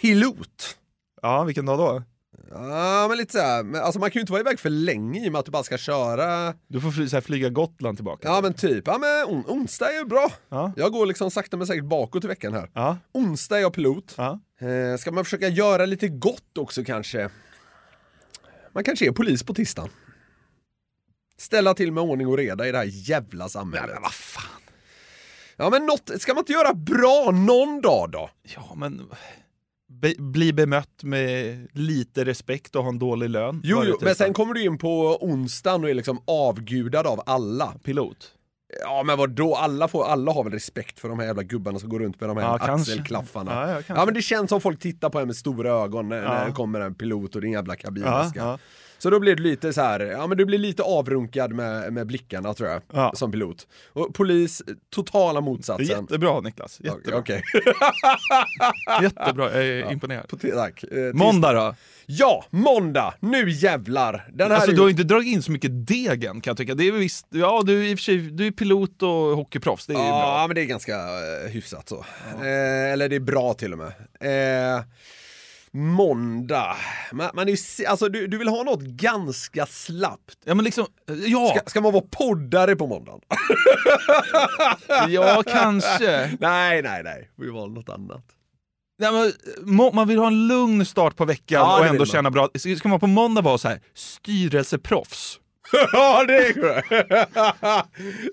Pilot. 0.00 0.78
Ja, 1.22 1.44
vilken 1.44 1.66
dag 1.66 1.78
då? 1.78 2.02
Ja, 2.50 3.06
men 3.08 3.18
lite 3.18 3.32
så 3.32 3.38
här, 3.38 3.62
men 3.62 3.80
alltså 3.82 4.00
man 4.00 4.10
kan 4.10 4.20
ju 4.20 4.20
inte 4.20 4.32
vara 4.32 4.40
iväg 4.40 4.60
för 4.60 4.70
länge 4.70 5.24
i 5.24 5.28
och 5.28 5.32
med 5.32 5.38
att 5.38 5.44
du 5.44 5.50
bara 5.52 5.62
ska 5.62 5.78
köra. 5.78 6.54
Du 6.66 6.80
får 6.80 6.90
fly, 6.90 7.08
här, 7.08 7.20
flyga 7.20 7.48
Gotland 7.48 7.98
tillbaka. 7.98 8.28
Ja 8.28 8.40
men 8.40 8.54
typ, 8.54 8.86
ja 8.86 8.98
men 8.98 9.24
on 9.36 9.44
onsdag 9.46 9.92
är 9.92 10.04
bra. 10.04 10.32
Ja. 10.48 10.72
Jag 10.76 10.92
går 10.92 11.06
liksom 11.06 11.30
sakta 11.30 11.56
men 11.56 11.66
säkert 11.66 11.84
bakåt 11.84 12.24
i 12.24 12.26
veckan 12.26 12.52
här. 12.52 12.70
Ja. 12.74 12.98
Onsdag 13.12 13.56
är 13.56 13.60
jag 13.60 13.74
pilot. 13.74 14.14
Ja. 14.16 14.40
Eh, 14.60 14.98
ska 14.98 15.12
man 15.12 15.24
försöka 15.24 15.48
göra 15.48 15.86
lite 15.86 16.08
gott 16.08 16.58
också 16.58 16.84
kanske? 16.84 17.30
Man 18.72 18.84
kanske 18.84 19.06
är 19.06 19.12
polis 19.12 19.42
på 19.42 19.54
tisdagen. 19.54 19.90
Ställa 21.38 21.74
till 21.74 21.92
med 21.92 22.02
ordning 22.02 22.26
och 22.26 22.36
reda 22.36 22.68
i 22.68 22.72
det 22.72 22.78
här 22.78 22.90
jävla 22.90 23.48
samhället. 23.48 23.90
men 23.94 24.02
vad 24.02 24.12
fan. 24.12 24.62
Ja 25.56 25.70
men 25.70 25.86
något, 25.86 26.10
ska 26.18 26.34
man 26.34 26.40
inte 26.40 26.52
göra 26.52 26.74
bra 26.74 27.30
någon 27.32 27.80
dag 27.80 28.10
då? 28.10 28.30
Ja, 28.42 28.74
men... 28.74 29.08
Be, 30.00 30.14
bli 30.18 30.52
bemött 30.52 31.02
med 31.02 31.56
lite 31.72 32.24
respekt 32.24 32.76
och 32.76 32.82
ha 32.82 32.88
en 32.88 32.98
dålig 32.98 33.30
lön. 33.30 33.60
Jo, 33.64 33.82
jo 33.84 33.98
men 34.00 34.14
sen 34.14 34.32
kommer 34.34 34.54
du 34.54 34.62
in 34.62 34.78
på 34.78 35.18
onsdagen 35.20 35.84
och 35.84 35.90
är 35.90 35.94
liksom 35.94 36.18
avgudad 36.26 37.06
av 37.06 37.22
alla. 37.26 37.72
Pilot. 37.84 38.32
Ja 38.80 39.02
men 39.02 39.18
vad 39.18 39.30
då? 39.30 39.54
Alla, 39.54 39.88
får, 39.88 40.04
alla 40.04 40.32
har 40.32 40.44
väl 40.44 40.52
respekt 40.52 41.00
för 41.00 41.08
de 41.08 41.18
här 41.18 41.26
jävla 41.26 41.42
gubbarna 41.42 41.78
som 41.78 41.88
går 41.88 41.98
runt 41.98 42.20
med 42.20 42.30
de 42.30 42.36
här 42.36 42.44
Ja, 42.44 42.58
axelklaffarna. 42.58 43.52
Ja, 43.52 43.70
ja, 43.70 43.82
Ja, 43.96 44.04
men 44.04 44.14
det 44.14 44.22
känns 44.22 44.48
som 44.48 44.60
folk 44.60 44.80
tittar 44.80 45.10
på 45.10 45.20
en 45.20 45.26
med 45.26 45.36
stora 45.36 45.70
ögon 45.70 46.08
när, 46.08 46.22
när 46.22 46.46
det 46.46 46.52
kommer 46.52 46.80
en 46.80 46.94
pilot 46.94 47.34
och 47.34 47.40
din 47.40 47.52
jävla 47.52 47.76
kabinväska. 47.76 48.58
Ja. 48.96 49.02
Så 49.02 49.10
då 49.10 49.20
blir 49.20 49.36
det 49.36 49.42
lite 49.42 49.72
så 49.72 49.80
här, 49.80 50.00
ja 50.00 50.26
men 50.26 50.38
du 50.38 50.44
blir 50.44 50.58
lite 50.58 50.82
avrunkad 50.82 51.52
med, 51.52 51.92
med 51.92 52.06
blickarna 52.06 52.54
tror 52.54 52.68
jag, 52.68 52.82
Ja. 52.92 53.12
som 53.14 53.32
pilot. 53.32 53.66
Och 53.92 54.14
polis, 54.14 54.62
totala 54.94 55.40
motsatsen. 55.40 55.86
Jättebra 55.86 56.40
Niklas. 56.40 56.80
Jättebra. 56.84 57.18
Okej, 57.18 57.42
Jättebra. 59.02 59.44
Jag 59.54 59.66
är 59.66 59.92
imponerad. 59.92 60.28
På 60.28 60.36
t- 60.36 60.50
tack. 60.50 60.82
Eh, 60.84 61.12
Måndag 61.14 61.52
då? 61.52 61.74
Ja, 62.08 62.44
måndag! 62.50 63.14
Nu 63.20 63.50
jävlar! 63.50 64.28
Den 64.32 64.50
här 64.50 64.54
Alltså, 64.56 64.70
är 64.70 64.74
du 64.74 64.80
har 64.80 64.88
ju... 64.88 64.90
inte 64.90 65.04
dragit 65.04 65.32
in 65.34 65.42
så 65.42 65.52
mycket 65.52 65.86
degen 65.86 66.40
kan 66.40 66.50
jag 66.50 66.56
tycka. 66.56 66.74
Det 66.74 66.88
är 66.88 66.92
visst, 66.92 67.26
ja 67.30 67.62
du 67.66 67.80
är 67.86 67.92
i 67.92 67.96
sig, 67.96 68.16
du 68.16 68.46
är 68.46 68.50
pilot 68.50 69.02
och 69.02 69.08
hockeyproffs, 69.08 69.86
det 69.86 69.92
är 69.92 69.98
ju 69.98 70.04
Ja, 70.04 70.10
bra. 70.38 70.46
men 70.46 70.54
det 70.54 70.60
är 70.62 70.64
ganska 70.64 70.94
uh, 70.96 71.48
hyfsat 71.50 71.88
så. 71.88 71.96
Eh, 72.40 72.92
eller 72.92 73.08
det 73.08 73.16
är 73.16 73.20
bra 73.20 73.54
till 73.54 73.72
och 73.72 73.78
med. 73.78 73.92
Eh, 74.20 74.82
måndag. 75.76 76.76
Man, 77.12 77.30
man 77.34 77.48
är 77.48 77.86
alltså, 77.88 78.08
du, 78.08 78.26
du 78.26 78.38
vill 78.38 78.48
ha 78.48 78.62
något 78.62 78.82
ganska 78.82 79.66
slappt. 79.66 80.38
Ja 80.44 80.54
men 80.54 80.64
liksom, 80.64 80.86
ja, 81.26 81.54
Ska, 81.56 81.70
ska 81.70 81.80
man 81.80 81.92
vara 81.92 82.04
poddare 82.10 82.76
på 82.76 82.86
måndagen? 82.86 83.20
ja 85.08 85.42
kanske. 85.46 86.36
nej, 86.40 86.82
nej, 86.82 87.02
nej. 87.02 87.30
Vi 87.36 87.50
var 87.50 87.68
något 87.68 87.88
annat. 87.88 88.24
Nej, 88.98 89.12
men, 89.12 89.32
må- 89.76 89.92
man 89.92 90.08
vill 90.08 90.18
ha 90.18 90.26
en 90.26 90.46
lugn 90.46 90.86
start 90.86 91.16
på 91.16 91.24
veckan 91.24 91.60
Ja, 91.60 91.78
och 91.80 91.86
ändå 91.86 92.06
känna 92.06 92.30
bra. 92.30 92.48
Ska 92.78 92.88
man 92.88 93.00
på 93.00 93.06
måndag 93.06 93.40
vara 93.42 93.58
så 93.58 93.68
här 93.68 93.80
styrelseproffs? 93.94 95.40
Ja, 95.92 96.24
det 96.28 96.36
är 96.36 96.52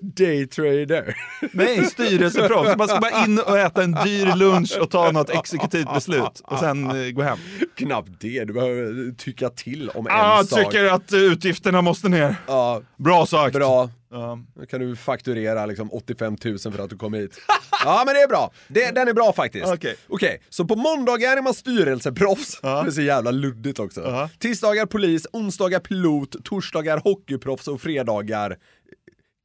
Daytrader. 0.02 1.16
Nej, 1.52 1.84
styrelseproffs. 1.84 2.76
Man 2.76 2.88
ska 2.88 2.98
bara 3.00 3.24
in 3.24 3.38
och 3.38 3.58
äta 3.58 3.82
en 3.82 3.92
dyr 4.04 4.36
lunch 4.36 4.78
och 4.80 4.90
ta 4.90 5.10
något 5.10 5.30
exekutivt 5.30 5.94
beslut 5.94 6.40
och 6.44 6.58
sen 6.58 6.90
eh, 7.06 7.10
gå 7.10 7.22
hem. 7.22 7.38
Knappt 7.76 8.10
det, 8.20 8.44
du 8.44 8.52
behöver 8.52 9.14
tycka 9.16 9.48
till 9.50 9.88
om 9.90 10.06
en 10.06 10.12
Ah, 10.16 10.44
sak. 10.44 10.58
tycker 10.72 10.84
att 10.84 11.12
utgifterna 11.12 11.82
måste 11.82 12.08
ner. 12.08 12.36
Ja, 12.46 12.82
Bra 12.96 13.26
sagt. 13.26 13.54
bra. 13.56 13.90
Ja. 14.14 14.38
Då 14.54 14.66
kan 14.66 14.80
du 14.80 14.96
fakturera 14.96 15.66
liksom 15.66 15.92
85 15.92 16.36
000 16.44 16.58
för 16.58 16.78
att 16.84 16.90
du 16.90 16.96
kom 16.96 17.14
hit. 17.14 17.38
Ja 17.84 18.02
men 18.06 18.14
det 18.14 18.20
är 18.20 18.28
bra, 18.28 18.52
det, 18.68 18.90
den 18.94 19.08
är 19.08 19.12
bra 19.12 19.32
faktiskt. 19.32 19.66
Okej. 19.66 19.96
Okej, 20.08 20.42
så 20.48 20.64
på 20.64 20.76
måndagar 20.76 21.36
är 21.36 21.42
man 21.42 21.54
styrelseproffs. 21.54 22.58
Ja. 22.62 22.82
Det 22.82 22.88
är 22.88 22.92
så 22.92 23.00
jävla 23.00 23.30
luddigt 23.30 23.78
också. 23.78 24.00
Ja. 24.00 24.30
Tisdagar 24.38 24.86
polis, 24.86 25.26
onsdagar 25.32 25.80
pilot, 25.80 26.36
torsdagar 26.44 26.98
hockeyproffs 27.04 27.68
och 27.68 27.80
fredagar 27.80 28.56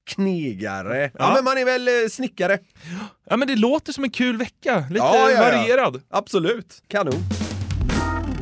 knegare. 0.10 1.01
Ja, 1.03 1.10
Ja. 1.19 1.32
men 1.36 1.43
man 1.43 1.58
är 1.58 1.65
väl 1.65 1.88
eh, 1.88 1.93
snickare. 2.10 2.60
ja 3.29 3.38
men 3.38 3.47
det 3.47 3.55
låter 3.55 3.93
som 3.93 4.03
en 4.03 4.12
kul 4.12 4.38
vecka. 4.38 4.84
Lite 4.89 5.01
varierad. 5.39 6.01
Absolut, 6.10 6.84
kanon. 6.88 7.13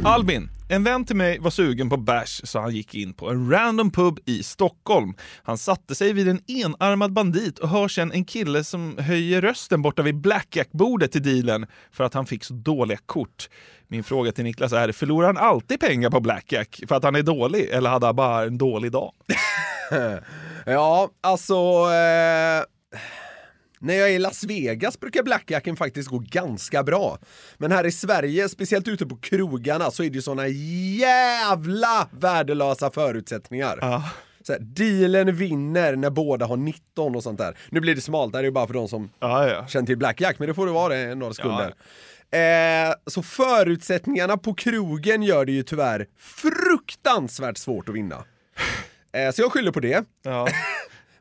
Albin, 0.04 0.50
en 0.70 0.84
vän 0.84 1.06
till 1.06 1.16
mig 1.16 1.40
var 1.40 1.52
sugen 1.52 1.90
på 1.90 1.98
bärs 1.98 2.42
så 2.44 2.60
han 2.60 2.72
gick 2.72 2.96
in 2.96 3.14
på 3.14 3.30
en 3.30 3.52
random 3.52 3.92
pub 3.92 4.20
i 4.26 4.44
Stockholm. 4.44 5.14
Han 5.44 5.58
satte 5.58 5.96
sig 5.96 6.14
vid 6.14 6.28
en 6.28 6.42
enarmad 6.48 7.14
bandit 7.14 7.60
och 7.60 7.70
hör 7.70 7.88
sen 7.88 8.12
en 8.12 8.26
kille 8.26 8.64
som 8.64 8.98
höjer 8.98 9.42
rösten 9.42 9.82
borta 9.82 10.02
vid 10.02 10.16
blackjackbordet 10.16 11.12
till 11.12 11.24
dealen 11.24 11.66
för 11.92 12.04
att 12.04 12.14
han 12.14 12.26
fick 12.26 12.44
så 12.44 12.54
dåliga 12.54 12.98
kort. 13.06 13.50
Min 13.88 14.04
fråga 14.04 14.32
till 14.32 14.44
Niklas 14.44 14.74
är, 14.74 14.92
förlorar 14.92 15.28
han 15.28 15.38
alltid 15.38 15.80
pengar 15.80 16.10
på 16.10 16.20
blackjack 16.20 16.80
för 16.88 16.96
att 16.96 17.04
han 17.04 17.16
är 17.16 17.24
dålig 17.24 17.70
eller 17.70 17.90
hade 17.90 18.06
han 18.06 18.16
bara 18.16 18.44
en 18.44 18.58
dålig 18.58 18.92
dag? 18.92 19.12
Ja, 20.66 21.10
alltså... 21.22 21.54
Eh... 21.54 22.64
När 23.80 23.94
jag 23.94 24.10
är 24.10 24.14
i 24.14 24.20
Las 24.20 24.44
Vegas 24.44 25.00
brukar 25.00 25.24
blackjacken 25.24 25.76
faktiskt 25.76 26.10
gå 26.10 26.20
ganska 26.20 26.84
bra. 26.84 27.20
Men 27.58 27.72
här 27.72 27.86
i 27.86 27.92
Sverige, 27.92 28.50
speciellt 28.50 28.88
ute 28.88 29.06
på 29.06 29.16
krogarna, 29.18 29.92
så 29.92 30.04
är 30.04 30.10
det 30.10 30.16
ju 30.16 30.22
såna 30.22 30.48
jävla 30.48 32.08
värdelösa 32.12 32.92
förutsättningar. 32.92 33.78
Ja. 33.82 34.04
Så 34.44 34.54
här, 34.54 34.60
dealen 34.60 35.36
vinner 35.36 35.96
när 35.96 36.10
båda 36.10 36.46
har 36.46 36.58
19 36.58 37.16
och 37.16 37.24
sånt 37.24 37.38
där. 37.38 37.58
Nu 37.70 37.80
blir 37.80 37.96
det 37.96 38.02
smalt, 38.02 38.32
det 38.32 38.38
här 38.38 38.44
är 38.44 38.48
ju 38.48 38.52
bara 38.52 38.68
för 38.68 38.74
de 38.74 38.88
som 38.88 39.10
Ja, 39.20 39.50
ja. 39.50 39.68
känner 39.68 39.86
till 39.86 39.98
blackjack, 39.98 40.40
men 40.40 40.48
det 40.48 40.54
får 40.54 40.66
det 40.66 40.72
vara 40.72 40.96
det 40.96 41.16
några 41.16 41.34
sekunder. 41.34 41.74
Eh, 42.32 42.94
så 43.08 43.24
förutsättningarna 43.24 44.38
på 44.38 44.54
krogen 44.54 45.24
gör 45.24 45.46
det 45.46 45.52
ju 45.52 45.64
tyvärr 45.64 46.08
fruktansvärt 46.20 47.58
svårt 47.58 47.90
att 47.90 47.96
vinna. 47.96 48.24
Eh, 49.12 49.32
så 49.32 49.42
jag 49.42 49.52
skyller 49.52 49.72
på 49.72 49.80
det. 49.80 50.04
Ja. 50.24 50.48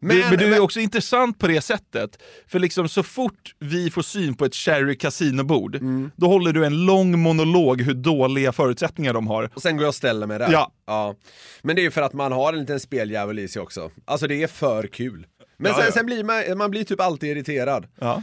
Men- 0.01 0.17
Men, 0.17 0.17
du, 0.17 0.31
men 0.31 0.39
du 0.39 0.45
är 0.47 0.51
men- 0.51 0.61
också 0.61 0.81
intressant 0.81 1.39
på 1.39 1.47
det 1.47 1.61
sättet. 1.61 2.19
För 2.47 2.59
liksom 2.59 2.89
så 2.89 3.03
fort 3.03 3.55
vi 3.59 3.91
får 3.91 4.03
syn 4.03 4.35
på 4.35 4.45
ett 4.45 4.55
Cherry 4.55 4.97
kasinobord, 4.99 5.75
Mm. 5.77 6.11
då 6.17 6.27
håller 6.29 6.53
du 6.53 6.67
en 6.67 6.85
lång 6.87 7.19
monolog 7.19 7.81
hur 7.83 7.95
dåliga 7.95 8.53
förutsättningar 8.53 9.13
de 9.15 9.27
har. 9.27 9.51
Och 9.55 9.63
sen 9.63 9.77
går 9.77 9.83
jag 9.85 9.89
och 9.89 9.95
ställer 9.95 10.27
mig 10.27 10.39
där. 10.39 10.53
Ja. 10.53 10.73
ja. 10.87 11.15
Men 11.63 11.77
det 11.77 11.83
är 11.83 11.85
ju 11.85 11.91
för 11.91 12.03
att 12.03 12.13
man 12.13 12.33
har 12.33 12.53
en 12.53 12.61
liten 12.61 12.81
speldjävul 12.81 13.39
i 13.39 13.49
sig 13.49 13.63
också. 13.63 13.91
Alltså 14.05 14.27
det 14.27 14.43
är 14.43 14.47
för 14.47 14.87
kul. 14.87 15.27
Men 15.59 15.71
Ja, 15.73 15.77
sen, 15.77 15.85
ja. 15.87 15.93
sen 15.93 16.07
blir 16.07 16.25
man, 16.25 16.59
man 16.59 16.71
blir 16.71 16.85
typ 16.85 17.01
alltid 17.01 17.31
irriterad. 17.31 17.87
Ja. 18.01 18.23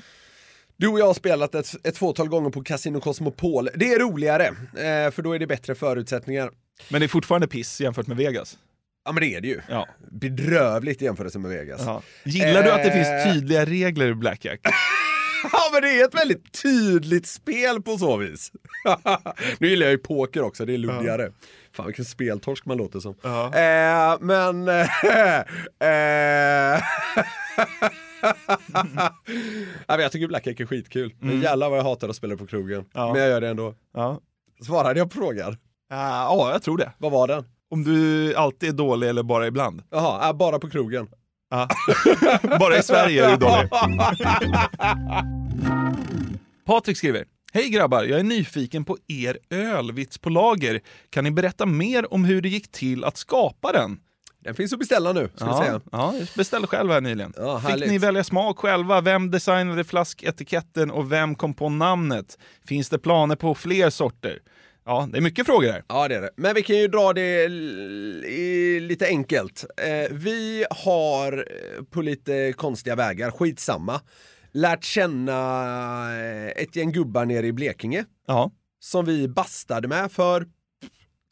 Du 0.77 0.87
och 0.87 0.99
jag 0.99 1.05
har 1.07 1.13
spelat 1.13 1.55
ett, 1.55 1.67
ett 1.87 1.97
fåtal 1.97 2.27
gånger 2.27 2.49
på 2.49 2.63
Casino 2.63 2.99
Cosmopol. 2.99 3.69
Det 3.75 3.93
är 3.93 3.99
roligare, 3.99 4.45
eh, 4.47 5.11
för 5.11 5.21
då 5.21 5.33
är 5.33 5.39
det 5.39 5.47
bättre 5.47 5.75
förutsättningar. 5.75 6.51
Men 6.89 7.01
det 7.01 7.05
är 7.05 7.07
fortfarande 7.07 7.47
piss 7.47 7.81
jämfört 7.81 8.07
med 8.07 8.17
Vegas. 8.17 8.57
Ja 9.05 9.11
men 9.11 9.21
det 9.21 9.35
är 9.35 9.41
det 9.41 9.47
ju. 9.47 9.61
Ja. 9.69 9.87
Bedrövligt 10.11 11.01
i 11.01 11.05
jämförelse 11.05 11.39
med 11.39 11.51
Vegas. 11.51 11.81
Ja. 11.85 12.01
Gillar 12.23 12.63
du 12.63 12.71
att 12.71 12.83
det 12.83 12.89
Eh. 12.89 12.93
finns 12.93 13.33
tydliga 13.33 13.65
regler 13.65 14.07
i 14.07 14.13
Blackjack? 14.13 14.59
Ja 15.51 15.59
men 15.73 15.81
det 15.81 15.99
är 16.01 16.05
ett 16.05 16.15
väldigt 16.15 16.61
tydligt 16.61 17.27
spel 17.27 17.81
på 17.81 17.97
så 17.97 18.17
vis. 18.17 18.51
nu 19.59 19.67
gillar 19.67 19.85
jag 19.85 19.91
ju 19.91 19.97
poker 19.97 20.41
också, 20.41 20.65
det 20.65 20.73
är 20.73 20.77
luddigare. 20.77 21.31
Fan 21.73 21.85
vilken 21.85 22.05
speltorsk 22.05 22.65
man 22.65 22.77
låter 22.77 22.99
som. 22.99 23.15
Ja. 23.21 23.45
Eh, 23.45 24.17
men... 24.21 24.67
eh, 24.67 24.83
ja, 29.87 29.87
men 29.87 29.99
jag 29.99 30.11
tycker 30.11 30.27
Blackjack 30.27 30.59
är 30.59 30.65
skitkul. 30.65 31.13
Men 31.19 31.41
jävlar 31.41 31.69
vad 31.69 31.79
jag 31.79 31.83
hatar 31.83 32.09
att 32.09 32.15
spela 32.15 32.35
på 32.37 32.45
krogen. 32.47 32.77
Mm. 32.79 32.85
Ja. 32.93 33.11
Men 33.13 33.21
jag 33.21 33.29
gör 33.29 33.41
det 33.41 33.49
ändå. 33.49 33.75
Ja. 33.93 34.19
Svarade 34.65 34.99
jag 34.99 35.09
på 35.11 35.15
frågan? 35.17 35.57
Ah, 35.89 36.23
ja, 36.23 36.51
jag 36.51 36.63
tror 36.63 36.77
det. 36.77 36.91
Vad 36.97 37.11
var 37.11 37.27
den? 37.27 37.45
Om 37.73 37.83
du 37.83 38.35
alltid 38.35 38.69
är 38.69 38.73
dålig 38.73 39.09
eller 39.09 39.23
bara 39.23 39.47
ibland. 39.47 39.81
Jaha, 39.91 40.27
äh, 40.29 40.33
bara 40.33 40.59
på 40.59 40.69
krogen. 40.69 41.07
Ja. 41.49 41.67
bara 42.59 42.77
i 42.77 42.83
Sverige 42.83 43.25
är 43.25 43.31
du 43.31 43.37
dålig. 43.37 43.69
Patrik 46.65 46.97
skriver. 46.97 47.25
Hej 47.53 47.69
grabbar, 47.69 48.03
jag 48.03 48.19
är 48.19 48.23
nyfiken 48.23 48.85
på 48.85 48.97
er 49.07 49.37
ölvits 49.49 50.17
på 50.17 50.29
lager. 50.29 50.81
Kan 51.09 51.23
ni 51.23 51.31
berätta 51.31 51.65
mer 51.65 52.13
om 52.13 52.25
hur 52.25 52.41
det 52.41 52.49
gick 52.49 52.71
till 52.71 53.03
att 53.03 53.17
skapa 53.17 53.71
den? 53.71 53.99
Den 54.43 54.55
finns 54.55 54.73
att 54.73 54.79
beställa 54.79 55.13
nu, 55.13 55.29
ska 55.35 55.45
vi 55.45 55.51
Ja, 55.51 55.61
säga. 55.63 55.81
ja, 55.91 56.13
jag 56.19 56.27
beställde 56.37 56.67
själv 56.67 56.91
här 56.91 57.01
nyligen. 57.01 57.33
Ja, 57.37 57.59
Fick 57.59 57.87
ni 57.87 57.97
välja 57.97 58.23
smak 58.23 58.59
själva? 58.59 59.01
Vem 59.01 59.31
designade 59.31 59.83
flasketiketten 59.83 60.91
och 60.91 61.11
vem 61.11 61.35
kom 61.35 61.53
på 61.53 61.69
namnet? 61.69 62.37
Finns 62.67 62.89
det 62.89 62.99
planer 62.99 63.35
på 63.35 63.55
fler 63.55 63.89
sorter? 63.89 64.39
Ja, 64.85 65.07
det 65.11 65.17
är 65.17 65.21
mycket 65.21 65.45
frågor 65.45 65.71
här. 65.71 65.83
Ja, 65.87 66.07
det 66.07 66.15
är 66.15 66.21
det. 66.21 66.29
Men 66.35 66.55
vi 66.55 66.63
kan 66.63 66.75
ju 66.77 66.87
dra 66.87 67.13
det 67.13 67.47
lite 68.79 69.07
enkelt. 69.07 69.65
Eh, 69.77 70.11
vi 70.11 70.65
har 70.69 71.37
eh, 71.37 71.83
på 71.83 72.01
lite 72.01 72.53
konstiga 72.53 72.95
vägar, 72.95 73.31
skitsamma, 73.31 74.01
lärt 74.51 74.83
känna 74.83 75.35
eh, 76.19 76.47
ett 76.47 76.75
gäng 76.75 76.91
gubbar 76.91 77.25
nere 77.25 77.47
i 77.47 77.53
Blekinge 77.53 78.05
Ja, 78.27 78.51
som 78.79 79.05
vi 79.05 79.27
bastade 79.27 79.87
med 79.87 80.11
för 80.11 80.47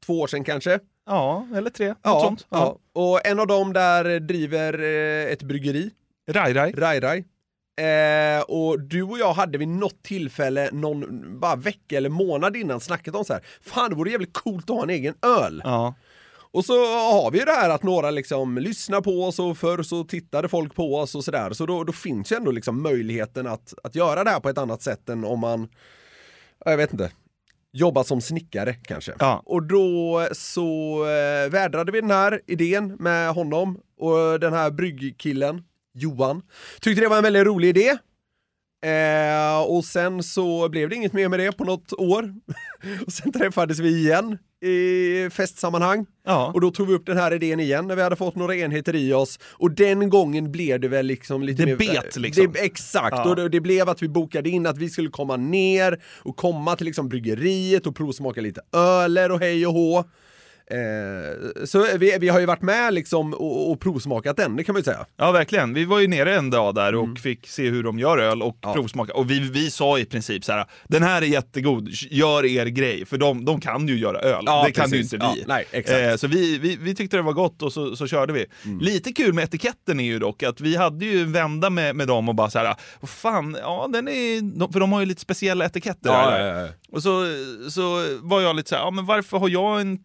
två 0.06 0.20
år 0.20 0.28
sedan 0.28 0.44
kanske. 0.44 0.80
ja 1.06 1.48
eller 1.56 1.70
tre. 1.70 1.94
Ja, 2.04 2.20
sånt. 2.22 2.48
ja. 2.50 2.78
Och 2.94 3.26
en 3.28 3.40
av 3.40 3.48
dem 3.48 3.74
där 3.74 4.20
driver 4.20 4.80
ett 5.32 5.44
bryggeri, 5.44 5.90
Rai 6.32 6.54
Rai. 6.54 6.72
Rai 6.72 7.00
Rai. 7.00 7.24
Eh, 7.76 8.42
och 8.42 8.80
du 8.80 9.04
och 9.04 9.20
jag 9.20 9.34
hade 9.34 9.58
vid 9.58 9.68
något 9.68 10.04
tillfälle, 10.04 10.70
någon 10.72 11.40
bara 11.40 11.56
vecka 11.56 11.98
eller 11.98 12.10
månad 12.10 12.56
innan, 12.56 12.80
snackat 12.80 13.16
om 13.16 13.26
så 13.26 13.34
här. 13.34 13.44
Fan, 13.62 13.90
det 13.90 13.96
vore 13.96 14.12
jävligt 14.12 14.34
coolt 14.34 14.70
att 14.70 14.76
ha 14.76 14.84
en 14.84 14.90
egen 14.90 15.16
öl. 15.22 15.62
Ja. 15.66 15.96
Och 16.54 16.66
så 16.66 16.74
har 16.96 17.32
vi 17.32 17.40
ju 17.40 17.46
det 17.46 17.52
här 17.52 17.70
att 17.70 17.84
några 17.84 18.12
liksom 18.12 18.58
lyssnar 18.58 19.02
på 19.02 19.24
oss 19.24 19.40
och 19.40 19.58
förr 19.58 19.84
så 19.84 20.04
tittade 20.04 20.50
folk 20.50 20.76
på 20.76 20.96
oss 20.96 21.16
och 21.16 21.24
sådär. 21.24 21.54
Så 21.54 21.66
då, 21.66 21.84
då 21.84 21.94
finns 21.94 22.32
ju 22.32 22.36
ändå 22.36 22.52
liksom 22.52 22.82
möjligheten 22.82 23.48
att, 23.48 23.74
att 23.84 23.96
göra 23.96 24.24
det 24.24 24.30
här 24.30 24.40
på 24.40 24.50
ett 24.50 24.58
annat 24.58 24.82
sätt 24.82 25.10
än 25.10 25.26
om 25.26 25.40
man, 25.40 25.68
jag 26.66 26.78
vet 26.78 26.92
inte, 26.92 27.12
jobbar 27.74 28.04
som 28.04 28.22
snickare 28.22 28.74
kanske. 28.74 29.14
Ja. 29.20 29.42
Och 29.46 29.64
då 29.64 30.28
så 30.32 31.02
eh, 31.06 31.50
vädrade 31.50 31.92
vi 31.92 32.02
den 32.02 32.12
här 32.12 32.42
idén 32.48 32.96
med 33.00 33.34
honom 33.34 33.80
och 33.98 34.40
den 34.40 34.54
här 34.54 34.72
bryggkillen, 34.72 35.64
Johan. 35.94 36.42
Tyckte 36.82 37.02
det 37.02 37.08
var 37.08 37.18
en 37.18 37.24
väldigt 37.24 37.46
rolig 37.46 37.70
idé. 37.70 37.98
Eh, 38.86 39.62
och 39.62 39.86
sen 39.86 40.24
så 40.24 40.70
blev 40.70 40.90
det 40.90 40.96
inget 40.96 41.14
mer 41.14 41.30
med 41.30 41.40
det 41.40 41.52
på 41.52 41.64
något 41.64 41.94
år. 41.94 42.34
och 43.06 43.14
sen 43.14 43.32
träffades 43.32 43.80
vi 43.80 43.90
igen 43.98 44.38
i 44.64 45.30
festsammanhang. 45.30 46.06
Ja. 46.26 46.52
Och 46.54 46.62
då 46.62 46.72
tog 46.72 46.88
vi 46.88 46.94
upp 46.94 47.06
den 47.06 47.18
här 47.18 47.34
idén 47.34 47.60
igen 47.60 47.88
när 47.88 47.96
vi 47.96 48.02
hade 48.02 48.16
fått 48.16 48.36
några 48.36 48.56
enheter 48.56 48.96
i 48.96 49.14
oss. 49.14 49.40
Och 49.44 49.72
den 49.72 50.10
gången 50.10 50.52
blev 50.52 50.80
det 50.80 50.88
väl 50.88 51.06
liksom 51.06 51.44
lite 51.44 51.66
Det 51.66 51.80
mer... 51.80 51.94
bet 51.94 52.16
liksom. 52.16 52.52
Det, 52.54 52.60
exakt, 52.60 53.16
Ja. 53.18 53.30
och 53.30 53.36
det, 53.36 53.50
det 53.50 53.60
blev 53.62 53.90
att 53.90 54.02
vi 54.04 54.08
bokade 54.10 54.50
in 54.50 54.66
att 54.68 54.78
vi 54.78 54.90
skulle 54.90 55.10
komma 55.10 55.38
ner 55.38 56.04
och 56.24 56.38
komma 56.38 56.76
till 56.76 56.86
liksom 56.86 57.10
bryggeriet 57.10 57.88
och 57.88 57.96
provsmaka 57.96 58.42
lite 58.42 58.62
öler 58.74 59.32
och 59.32 59.40
hej 59.40 59.68
och 59.68 59.74
hå. 59.74 60.04
Eh, 60.72 61.66
så 61.66 61.86
vi, 61.98 62.18
vi 62.20 62.30
har 62.30 62.40
ju 62.40 62.46
varit 62.46 62.62
med 62.62 62.94
liksom 62.94 63.34
och, 63.34 63.72
och 63.72 63.80
provsmakat 63.80 64.38
den, 64.38 64.56
det 64.56 64.64
kan 64.64 64.74
man 64.74 64.80
ju 64.80 64.84
säga. 64.84 65.06
Ja, 65.18 65.32
verkligen. 65.32 65.74
Vi 65.74 65.86
var 65.86 66.00
ju 66.00 66.08
nere 66.08 66.36
en 66.36 66.50
dag 66.50 66.76
där 66.76 66.96
och 66.96 67.20
fick 67.20 67.48
se 67.48 67.70
hur 67.70 67.84
de 67.84 68.00
gör 68.00 68.18
öl 68.18 68.42
och 68.42 68.58
Ja. 68.62 68.74
provsmaka. 68.74 69.14
Och 69.14 69.32
vi, 69.32 69.40
vi 69.40 69.72
sa 69.72 70.00
i 70.00 70.06
princip 70.06 70.44
så 70.44 70.52
här: 70.52 70.66
den 70.88 71.04
här 71.04 71.22
är 71.22 71.26
jättegod, 71.26 71.90
gör 71.92 72.46
er 72.46 72.66
grej. 72.66 73.06
För 73.06 73.18
de, 73.18 73.46
de 73.46 73.62
kan 73.62 73.88
ju 73.88 73.98
göra 73.98 74.20
öl, 74.20 74.44
Ja, 74.46 74.64
det 74.66 74.72
kan 74.72 74.90
ju 74.90 74.98
precis. 74.98 75.14
inte 75.14 75.26
Ja, 75.26 75.34
vi. 75.36 75.44
nej, 75.48 75.66
exakt. 75.72 76.00
Eh, 76.02 76.16
så 76.16 76.28
vi, 76.28 76.58
vi, 76.58 76.76
vi 76.82 76.96
tyckte 76.96 77.18
det 77.18 77.24
var 77.24 77.34
gott 77.34 77.62
och 77.62 77.74
så, 77.74 77.96
så 77.96 78.08
körde 78.08 78.34
vi. 78.34 78.46
Mm. 78.66 78.80
Lite 78.80 79.12
kul 79.14 79.34
med 79.34 79.44
etiketten 79.44 80.00
är 80.00 80.04
ju 80.04 80.20
dock 80.20 80.44
att 80.44 80.62
vi 80.62 80.76
hade 80.76 81.06
ju 81.06 81.22
en 81.22 81.32
vända 81.32 81.70
med, 81.70 81.96
med 81.96 82.08
dem 82.08 82.30
och 82.30 82.36
bara 82.36 82.50
så 82.50 82.60
här, 82.60 82.76
fan, 83.08 83.58
ja 83.62 83.90
den 83.94 84.08
är, 84.08 84.72
för 84.74 84.80
de 84.80 84.92
har 84.92 85.00
ju 85.00 85.06
lite 85.06 85.22
speciella 85.22 85.66
etiketter. 85.66 86.10
där. 86.10 86.70
Och 86.92 87.04
så, 87.04 87.26
så 87.70 87.84
var 88.22 88.42
jag 88.42 88.56
lite 88.56 88.70
så 88.70 88.76
här, 88.76 88.84
ja 88.84 88.92
men 88.92 89.06
varför 89.06 89.38
har 89.38 89.50
jag 89.50 89.82
en 89.82 89.98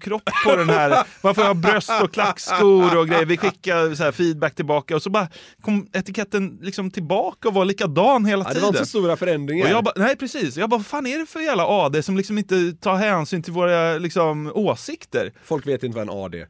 kvinnokropp 0.00 0.22
på 0.44 0.56
den 0.56 0.68
här? 0.68 1.04
Varför 1.20 1.42
har 1.42 1.48
jag 1.48 1.56
bröst 1.56 1.90
och 2.02 2.12
klackskor 2.12 2.96
och 2.98 3.08
grejer? 3.08 3.24
Vi 3.26 3.36
skickade 3.36 3.96
så 3.96 4.02
här 4.04 4.12
feedback 4.12 4.54
tillbaka 4.54 4.96
och 4.96 5.02
så 5.02 5.10
bara 5.10 5.28
kom 5.62 5.88
etiketten 5.92 6.58
liksom 6.62 6.90
tillbaka 6.90 7.48
och 7.48 7.54
var 7.54 7.64
likadan 7.64 8.24
hela 8.24 8.44
Ja, 8.44 8.48
det 8.48 8.54
tiden. 8.54 8.62
var 8.62 8.68
inte 8.68 8.78
så 8.78 8.86
stora 8.86 9.16
förändringar. 9.16 9.82
bara, 9.82 9.94
nej 9.96 10.16
precis, 10.16 10.56
jag 10.56 10.70
bara, 10.70 10.76
vad 10.76 10.86
fan 10.86 11.06
är 11.06 11.18
det 11.18 11.26
för 11.26 11.40
jävla 11.40 11.66
AD 11.66 12.02
som 12.02 12.16
liksom 12.16 12.38
inte 12.38 12.72
tar 12.72 12.96
hänsyn 12.96 13.42
till 13.42 13.52
våra 13.52 13.98
liksom, 13.98 14.52
åsikter? 14.54 15.32
Folk 15.44 15.66
vet 15.66 15.82
inte 15.82 15.96
vad 15.98 16.08
en 16.08 16.24
AD 16.24 16.38
är. 16.40 16.46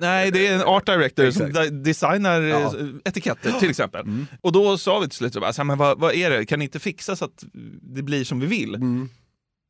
Nej, 0.00 0.30
det 0.30 0.46
är 0.46 0.54
en 0.54 0.62
art 0.62 0.86
director 0.86 1.30
som 1.30 1.46
Exakt. 1.46 1.70
de- 1.70 1.82
designar 1.82 2.40
Ja. 2.42 2.56
eh, 2.60 2.70
etiketter 3.04 3.52
till 3.52 3.70
exempel. 3.70 4.04
Och 4.40 4.52
då 4.52 4.78
sa 4.78 4.98
vi 4.98 5.08
till 5.08 5.16
slut, 5.16 5.32
så 5.34 5.40
här, 5.44 5.64
men 5.64 5.78
vad, 5.78 6.00
vad 6.00 6.14
är 6.14 6.30
det, 6.30 6.46
kan 6.46 6.58
ni 6.58 6.64
inte 6.64 6.78
fixa 6.78 7.16
så 7.16 7.24
att 7.24 7.44
det 7.82 8.02
blir 8.02 8.24
som 8.24 8.40
vi 8.40 8.46
vill? 8.46 8.74
Mm. 8.74 9.08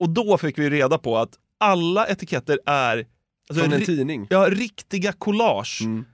Och 0.01 0.09
då 0.09 0.39
fick 0.39 0.59
vi 0.59 0.71
reda 0.71 0.99
på 0.99 1.19
att 1.19 1.31
alla 1.61 2.07
etiketter 2.07 2.59
är 2.67 3.07
alltså, 3.49 3.65
Från 3.65 3.73
en 3.73 3.85
tidning. 3.85 4.27
ja, 4.31 4.49
riktiga 4.51 5.13
collage. 5.13 5.81
Mm. 5.85 6.05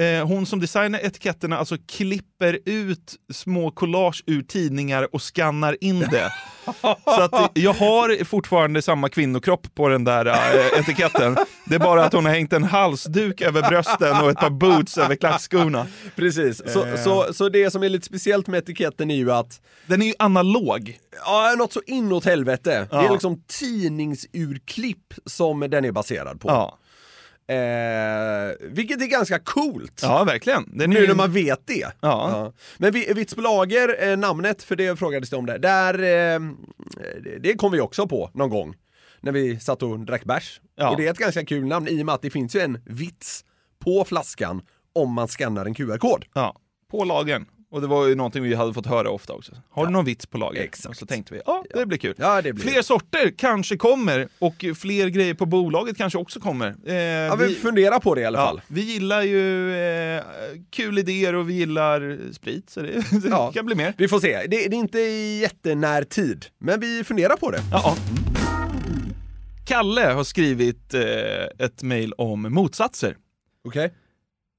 Eh, 0.00 0.26
hon 0.26 0.46
som 0.46 0.60
designar 0.60 0.98
etiketterna 0.98 1.58
alltså 1.58 1.76
klipper 1.88 2.58
ut 2.64 3.14
små 3.32 3.70
collage 3.70 4.22
ur 4.26 4.42
tidningar 4.42 5.14
och 5.14 5.22
skannar 5.22 5.76
in 5.80 6.00
det. 6.00 6.32
Så 7.04 7.20
att 7.22 7.50
jag 7.54 7.72
har 7.72 8.24
fortfarande 8.24 8.82
samma 8.82 9.08
kvinnokropp 9.08 9.74
på 9.74 9.88
den 9.88 10.04
där 10.04 10.26
eh, 10.26 10.80
etiketten. 10.80 11.36
Det 11.64 11.74
är 11.74 11.78
bara 11.78 12.04
att 12.04 12.12
hon 12.12 12.24
har 12.26 12.32
hängt 12.32 12.52
en 12.52 12.64
halsduk 12.64 13.40
över 13.40 13.62
brösten 13.62 14.16
och 14.22 14.30
ett 14.30 14.36
par 14.38 14.50
boots 14.50 14.98
över 14.98 15.14
klackskorna. 15.16 15.86
Precis, 16.16 16.62
så, 16.72 16.84
Eh. 16.86 17.04
så, 17.04 17.32
så 17.34 17.48
det 17.48 17.70
som 17.70 17.82
är 17.82 17.88
lite 17.88 18.06
speciellt 18.06 18.46
med 18.46 18.58
etiketten 18.58 19.10
är 19.10 19.16
ju 19.16 19.32
att 19.32 19.60
Den 19.86 20.02
är 20.02 20.06
ju 20.06 20.14
analog. 20.18 20.98
Ja, 21.24 21.54
något 21.58 21.72
så 21.72 21.80
inåt 21.86 22.24
helvete. 22.24 22.86
Det 22.90 22.96
är 22.96 23.04
Ja. 23.04 23.12
liksom 23.12 23.42
tidningsurklipp 23.46 25.14
som 25.26 25.60
den 25.60 25.84
är 25.84 25.92
baserad 25.92 26.40
på. 26.40 26.48
Ja, 26.48 26.78
Eh, 27.48 28.52
vilket 28.60 29.02
är 29.02 29.06
ganska 29.06 29.38
coolt. 29.38 30.00
ja 30.02 30.24
verkligen. 30.24 30.62
Nu 30.72 31.00
ju... 31.00 31.06
när 31.08 31.14
man 31.14 31.32
vet 31.32 31.66
det. 31.66 31.86
Ja. 32.00 32.52
Men 32.78 32.92
vi- 32.92 33.12
Vits 33.12 33.34
på 33.34 33.40
lager, 33.40 34.08
eh, 34.10 34.16
namnet, 34.16 34.62
för 34.62 34.76
det 34.76 34.96
frågades 34.98 35.30
det 35.30 35.36
om 35.36 35.46
det. 35.46 35.58
Där, 35.58 35.94
eh, 36.34 36.40
det- 37.40 37.54
kom 37.54 37.72
vi 37.72 37.80
också 37.80 38.06
på 38.08 38.30
någon 38.34 38.50
gång. 38.50 38.74
När 39.20 39.32
vi 39.32 39.60
satt 39.60 39.82
och 39.82 39.98
drack 40.00 40.24
bärs. 40.24 40.60
Ja. 40.76 40.90
Och 40.90 40.96
det 40.96 41.06
är 41.06 41.10
ett 41.10 41.18
ganska 41.18 41.44
kul 41.44 41.64
namn 41.66 41.88
i 41.88 42.02
och 42.02 42.06
med 42.06 42.14
att 42.14 42.22
det 42.22 42.30
finns 42.30 42.56
ju 42.56 42.60
en 42.60 42.78
vits 42.86 43.44
på 43.84 44.04
flaskan 44.04 44.62
om 44.94 45.12
man 45.12 45.28
skannar 45.28 45.66
en 45.66 45.74
QR-kod. 45.74 46.24
Ja, 46.34 46.56
på 46.90 47.04
lagern. 47.04 47.46
Och 47.70 47.80
det 47.80 47.86
var 47.86 48.06
ju 48.06 48.14
någonting 48.14 48.42
vi 48.42 48.54
hade 48.54 48.74
fått 48.74 48.86
höra 48.86 49.10
ofta 49.10 49.32
också. 49.32 49.52
Har 49.70 49.86
du 49.86 49.92
någon 49.92 50.04
vits 50.04 50.26
på 50.26 50.38
lager? 50.38 50.62
Exakt. 50.62 50.88
Och 50.88 50.96
så 50.96 51.06
tänkte 51.06 51.34
vi, 51.34 51.40
ja, 51.46 51.64
det 51.74 51.86
blir 51.86 51.98
kul. 51.98 52.14
Ja, 52.18 52.42
det 52.42 52.52
blir 52.52 52.64
Fler 52.72 52.82
sorter 52.82 53.32
kanske 53.38 53.76
kommer 53.76 54.28
och 54.38 54.64
fler 54.76 55.08
grejer 55.08 55.34
på 55.34 55.46
bolaget 55.46 55.96
kanske 55.96 56.18
också 56.18 56.40
kommer. 56.40 56.74
Eh, 56.86 56.94
Ja, 56.96 57.36
vi 57.36 57.54
funderar 57.54 57.98
på 57.98 58.14
det 58.14 58.20
i 58.20 58.24
alla 58.24 58.38
ja, 58.38 58.46
fall. 58.46 58.60
vi 58.68 58.80
gillar 58.80 59.22
ju 59.22 59.74
eh, 60.16 60.22
kul 60.70 60.98
idéer 60.98 61.34
och 61.34 61.50
vi 61.50 61.54
gillar 61.54 62.32
sprit, 62.32 62.70
så 62.70 62.80
det, 62.80 62.88
det 63.22 63.28
Ja. 63.28 63.52
kan 63.52 63.66
bli 63.66 63.74
mer. 63.74 63.94
Vi 63.98 64.08
får 64.08 64.20
se. 64.20 64.36
Det, 64.36 64.46
det 64.46 64.64
är 64.64 64.74
inte 64.74 64.98
i 64.98 65.38
jättenär 65.40 66.02
tid, 66.02 66.46
men 66.58 66.80
vi 66.80 67.04
funderar 67.04 67.36
på 67.36 67.50
det. 67.50 67.60
Ja. 67.72 67.96
Kalle 69.66 70.00
har 70.04 70.24
skrivit 70.24 70.94
eh, 70.94 71.02
ett 71.66 71.82
mejl 71.82 72.12
om 72.12 72.42
motsatser. 72.42 73.16
Okej? 73.68 73.92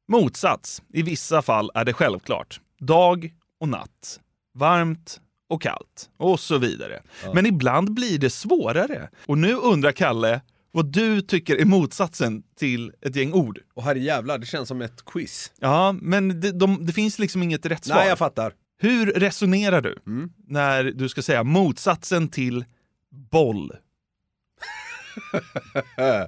Motsats. 0.07 0.81
I 0.93 1.01
vissa 1.01 1.41
fall 1.41 1.71
är 1.73 1.85
det 1.85 1.93
självklart. 1.93 2.61
Dag 2.79 3.33
och 3.59 3.69
natt. 3.69 4.19
Varmt 4.53 5.21
och 5.49 5.61
kallt. 5.61 6.09
Och 6.17 6.39
så 6.39 6.57
vidare. 6.57 7.01
Men 7.33 7.45
ibland 7.45 7.93
blir 7.93 8.17
det 8.19 8.29
svårare. 8.29 9.09
Och 9.25 9.37
nu 9.37 9.53
undrar 9.53 9.91
Kalle 9.91 10.41
vad 10.71 10.85
du 10.85 11.21
tycker 11.21 11.55
är 11.55 11.65
motsatsen 11.65 12.43
till 12.59 12.91
ett 13.01 13.15
gäng 13.15 13.33
ord. 13.33 13.59
Och 13.73 13.83
herre 13.83 13.99
jävlar, 13.99 14.37
det 14.37 14.45
känns 14.45 14.67
som 14.67 14.81
ett 14.81 15.05
quiz. 15.05 15.51
Ja, 15.59 15.95
men 16.01 16.41
det, 16.41 16.51
de, 16.51 16.85
det 16.85 16.93
finns 16.93 17.19
liksom 17.19 17.43
inget 17.43 17.65
rätt 17.65 17.85
svar. 17.85 17.95
Nej, 17.95 18.07
jag 18.09 18.17
fattar. 18.17 18.53
Hur 18.79 19.05
resonerar 19.05 19.81
du 19.81 19.97
Mm. 20.07 20.29
när 20.47 20.83
du 20.83 21.09
ska 21.09 21.21
säga 21.21 21.43
motsatsen 21.43 22.27
till 22.27 22.65
boll? 23.31 23.73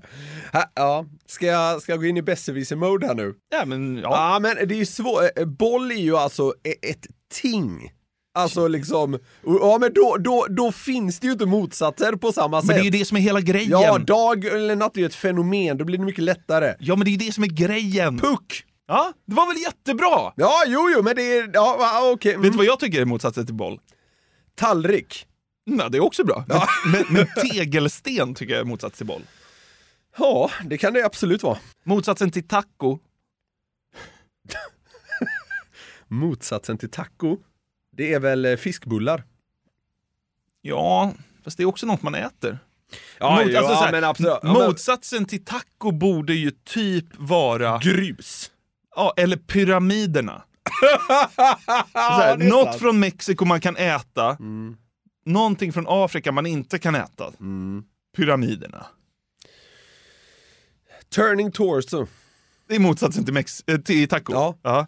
Ja, 0.76 1.06
ska 1.26 1.46
jag, 1.46 1.82
ska 1.82 1.92
jag 1.92 2.00
gå 2.00 2.06
in 2.06 2.18
i 2.18 2.22
besserwisser-mode 2.22 3.08
här 3.08 3.16
nu? 3.16 3.34
Ja, 3.50 3.66
men 3.66 3.98
ja. 3.98 4.02
Ja, 4.34 4.40
men 4.40 4.68
det 4.68 4.76
är 4.76 4.80
ju 4.80 4.86
svårt. 4.86 5.22
Eh, 5.36 5.46
Boll 5.46 5.92
är 5.92 5.96
ju 5.96 6.18
alltså 6.18 6.54
e- 6.64 6.90
ett 6.90 7.08
ting. 7.34 7.92
Alltså 8.34 8.68
liksom, 8.68 9.20
ja 9.44 9.78
men 9.82 9.94
då, 9.94 10.18
då, 10.20 10.46
då 10.50 10.72
finns 10.72 11.20
det 11.20 11.28
ju 11.28 11.34
inte 11.34 11.46
motsatser 11.46 12.12
på 12.14 12.32
samma 12.32 12.58
Men 12.58 12.62
sätt. 12.68 12.76
det 12.76 12.82
är 12.82 12.84
ju 12.84 12.90
det 12.90 13.06
som 13.06 13.18
är 13.18 13.22
hela 13.22 13.42
grejen. 13.42 13.70
Ja, 13.72 13.98
dag 13.98 14.46
eller 14.46 14.76
natt 14.76 14.98
är 14.98 15.00
ju 15.02 15.06
ett 15.06 15.16
fenomen, 15.16 15.78
då 15.78 15.86
blir 15.86 15.98
det 15.98 16.04
mycket 16.06 16.24
lättare. 16.24 16.74
Ja, 16.80 16.96
men 16.96 17.06
det 17.06 17.10
är 17.10 17.12
ju 17.12 17.18
det 17.28 17.32
som 17.34 17.44
är 17.44 17.48
grejen. 17.48 18.18
Puck! 18.20 18.64
Ja, 18.88 19.14
det 19.28 19.36
var 19.36 19.48
väl 19.48 19.62
jättebra? 19.62 20.34
Ja, 20.36 20.64
jo, 20.68 20.90
jo, 20.96 21.04
men 21.04 21.16
det 21.16 21.38
är, 21.38 21.50
ja, 21.54 22.12
okej. 22.14 22.32
Vet 22.34 22.42
du 22.42 22.48
Mm. 22.48 22.58
vad 22.58 22.66
jag 22.66 22.80
tycker 22.80 23.02
är 23.02 23.06
motsatsen 23.06 23.46
till 23.46 23.56
boll? 23.56 23.80
Tallrik. 24.56 25.26
Ja, 25.80 25.90
det 25.90 25.98
är 25.98 26.02
också 26.02 26.24
bra. 26.24 26.46
Men, 26.48 26.62
men, 26.92 27.06
men 27.10 27.28
tegelsten 27.52 28.36
tycker 28.36 28.54
jag 28.54 28.62
är 28.62 28.66
motsats 28.66 28.98
till 28.98 29.06
boll. 29.08 29.22
Ja, 30.18 30.52
det 30.66 30.78
kan 30.78 30.94
det 30.94 31.06
absolut 31.06 31.44
vara. 31.44 31.58
Motsatsen 31.84 32.32
till 32.32 32.48
taco. 32.48 33.00
Motsatsen 36.08 36.78
till 36.78 36.92
taco, 36.92 37.38
det 37.98 38.14
är 38.14 38.20
väl 38.20 38.46
eh, 38.46 38.56
fiskbullar? 38.56 39.24
Ja, 40.62 41.14
fast 41.44 41.58
det 41.58 41.64
är 41.64 41.68
också 41.68 41.86
något 41.86 42.02
man 42.02 42.16
äter. 42.16 42.60
Ja, 43.20 43.36
Mot- 43.44 43.52
ja, 43.54 43.60
alltså 43.60 43.74
här, 43.84 43.92
men 43.92 44.04
absolut. 44.04 44.30
Ja, 44.32 44.40
men- 44.44 44.54
Motsatsen 44.54 45.26
till 45.26 45.46
taco 45.46 45.92
borde 45.92 46.34
ju 46.34 46.52
typ 46.52 47.06
vara... 47.18 47.78
Grus. 47.78 48.52
Ja, 48.96 49.14
eller 49.18 49.38
pyramiderna. 49.38 50.44
Så 50.82 50.86
Ja, 51.94 52.20
här, 52.24 52.38
något 52.38 52.66
sant. 52.66 52.80
från 52.80 53.00
Mexiko 53.00 53.46
man 53.46 53.62
kan 53.62 53.78
äta, 53.78 54.30
Mm. 54.40 54.78
Någonting 55.30 55.74
från 55.74 55.86
Afrika 55.88 56.32
man 56.32 56.46
inte 56.46 56.80
kan 56.80 56.96
äta. 56.96 57.34
Mm. 57.40 57.84
Pyramiderna. 58.18 58.86
Turning 61.10 61.52
torso. 61.52 62.08
Det 62.68 62.76
är 62.76 62.80
motsatsen 62.80 63.26
till, 63.26 63.34
Mex- 63.34 63.64
eh, 63.72 63.78
till 63.82 64.08
taco. 64.08 64.54
Ja. 64.62 64.88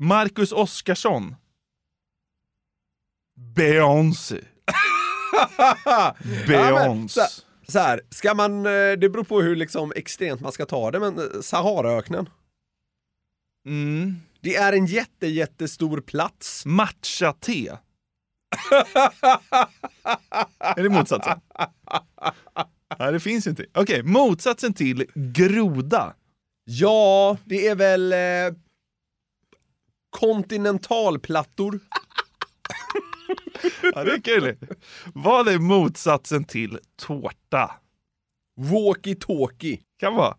Marcus 0.00 0.52
Oskarsson. 0.52 1.34
Beyoncé. 3.54 4.40
Ja, 5.84 6.16
Beyoncé. 6.46 7.20
så, 7.20 7.42
så 7.72 7.78
här, 7.78 8.00
ska 8.10 8.34
man, 8.34 8.66
eh, 8.66 8.72
det 8.72 9.08
beror 9.12 9.24
på 9.24 9.40
hur 9.42 9.56
liksom 9.56 9.92
extremt 9.96 10.40
man 10.40 10.52
ska 10.52 10.66
ta 10.66 10.90
det, 10.90 11.00
men 11.00 11.18
eh, 11.18 11.40
Saharaöknen. 11.40 12.28
Mm. 13.66 14.16
Det 14.40 14.56
är 14.56 14.72
en 14.72 14.86
jätte, 14.86 15.26
jättestor 15.26 16.00
plats. 16.00 16.66
Matcha-te. 16.66 17.76
Är 20.58 20.82
det 20.82 20.88
motsatsen? 20.88 21.40
Nej, 22.98 23.12
det 23.12 23.20
finns 23.20 23.46
inte. 23.46 23.66
Okej, 23.74 24.02
motsatsen 24.02 24.74
till 24.74 25.06
groda. 25.14 26.14
Ja, 26.64 27.36
det 27.44 27.68
är 27.68 27.74
väl 27.74 28.12
eh, 28.12 28.18
kontinentalplattor. 30.10 31.80
Ja, 33.82 34.04
det 34.04 34.12
är 34.12 34.20
kul. 34.20 34.56
Vad 35.14 35.48
är 35.48 35.58
motsatsen 35.58 36.44
till 36.44 36.78
tårta? 36.96 37.70
Walkie-talkie. 38.60 39.80
Kan 40.00 40.14
vara. 40.14 40.36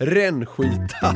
Rännskita. 0.00 1.14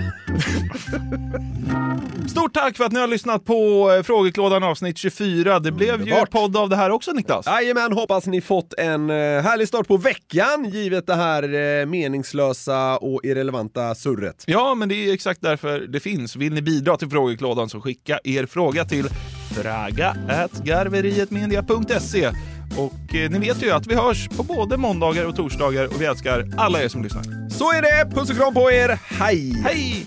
Stort 2.31 2.55
tack 2.55 2.77
för 2.77 2.85
att 2.85 2.93
ni 2.93 3.01
har 3.01 3.07
lyssnat 3.07 3.45
på 3.45 3.91
eh, 3.97 4.03
Frågeklådan 4.03 4.63
avsnitt 4.63 4.99
24. 4.99 5.59
Det 5.59 5.73
blev 5.73 5.95
ju 5.95 6.01
Underbart. 6.03 6.31
podd 6.31 6.57
av 6.57 6.69
det 6.69 6.77
här 6.77 6.91
också 6.91 7.13
Niklas. 7.13 7.47
Jajamän, 7.47 7.93
hoppas 7.93 8.27
ni 8.27 8.41
fått 8.41 8.75
en 8.79 9.11
eh, 9.11 9.17
härlig 9.17 9.69
start 9.69 9.89
på 9.89 9.97
veckan 9.97 10.71
givet 10.73 11.07
det 11.07 11.15
här 11.15 11.43
eh, 11.43 11.87
meningslösa 11.87 12.97
och 12.97 13.21
irrelevanta 13.25 13.95
surret. 13.95 14.45
Ja, 14.47 14.75
men 14.75 14.89
det 14.89 14.95
är 14.95 15.15
exakt 15.15 15.41
därför 15.43 15.81
det 15.81 16.01
finns. 16.01 16.37
Vill 16.37 16.53
ni 16.53 16.63
bidra 16.63 16.97
till 16.97 17.11
Frågeklådan 17.11 17.69
så 17.69 17.81
skicka 17.81 18.19
er 18.25 18.47
fråga 18.47 18.85
till 18.85 19.09
fraga.garverietmedia.se 19.55 22.31
och 22.77 23.15
eh, 23.15 23.31
ni 23.31 23.39
vet 23.39 23.63
ju 23.63 23.71
att 23.71 23.87
vi 23.87 23.95
hörs 23.95 24.29
på 24.29 24.43
både 24.43 24.77
måndagar 24.77 25.27
och 25.27 25.37
torsdagar 25.37 25.87
och 25.87 26.01
vi 26.01 26.05
älskar 26.05 26.49
alla 26.57 26.83
er 26.83 26.89
som 26.89 27.03
lyssnar. 27.03 27.51
Så 27.51 27.73
är 27.73 27.83
det, 27.83 28.15
puss 28.15 28.31
och 28.31 28.37
kram 28.37 28.55
på 28.55 28.73
er, 28.73 29.01
hej! 29.05 29.63
Hej! 29.65 30.07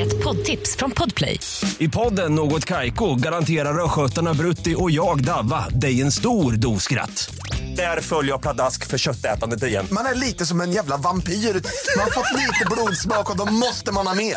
Ett 0.00 0.24
poddtips 0.24 0.76
från 0.76 0.90
Podplay. 0.90 1.40
I 1.78 1.88
podden 1.88 2.34
Något 2.34 2.64
Kaiko 2.64 3.14
garanterar 3.14 3.84
östgötarna 3.84 4.34
Brutti 4.34 4.74
och 4.78 4.90
jag, 4.90 5.24
Davva, 5.24 5.68
dig 5.68 6.00
en 6.00 6.12
stor 6.12 6.52
dos 6.52 6.82
skratt. 6.82 7.34
Där 7.76 8.00
följer 8.00 8.32
jag 8.32 8.42
pladask 8.42 8.86
för 8.86 8.98
köttätandet 8.98 9.62
igen. 9.62 9.86
Man 9.92 10.06
är 10.06 10.14
lite 10.14 10.46
som 10.46 10.60
en 10.60 10.72
jävla 10.72 10.96
vampyr. 10.96 11.32
Man 11.32 12.04
har 12.04 12.10
fått 12.10 12.38
lite 12.38 12.66
blodsmak 12.70 13.30
och 13.30 13.36
då 13.36 13.52
måste 13.52 13.92
man 13.92 14.06
ha 14.06 14.14
mer. 14.14 14.36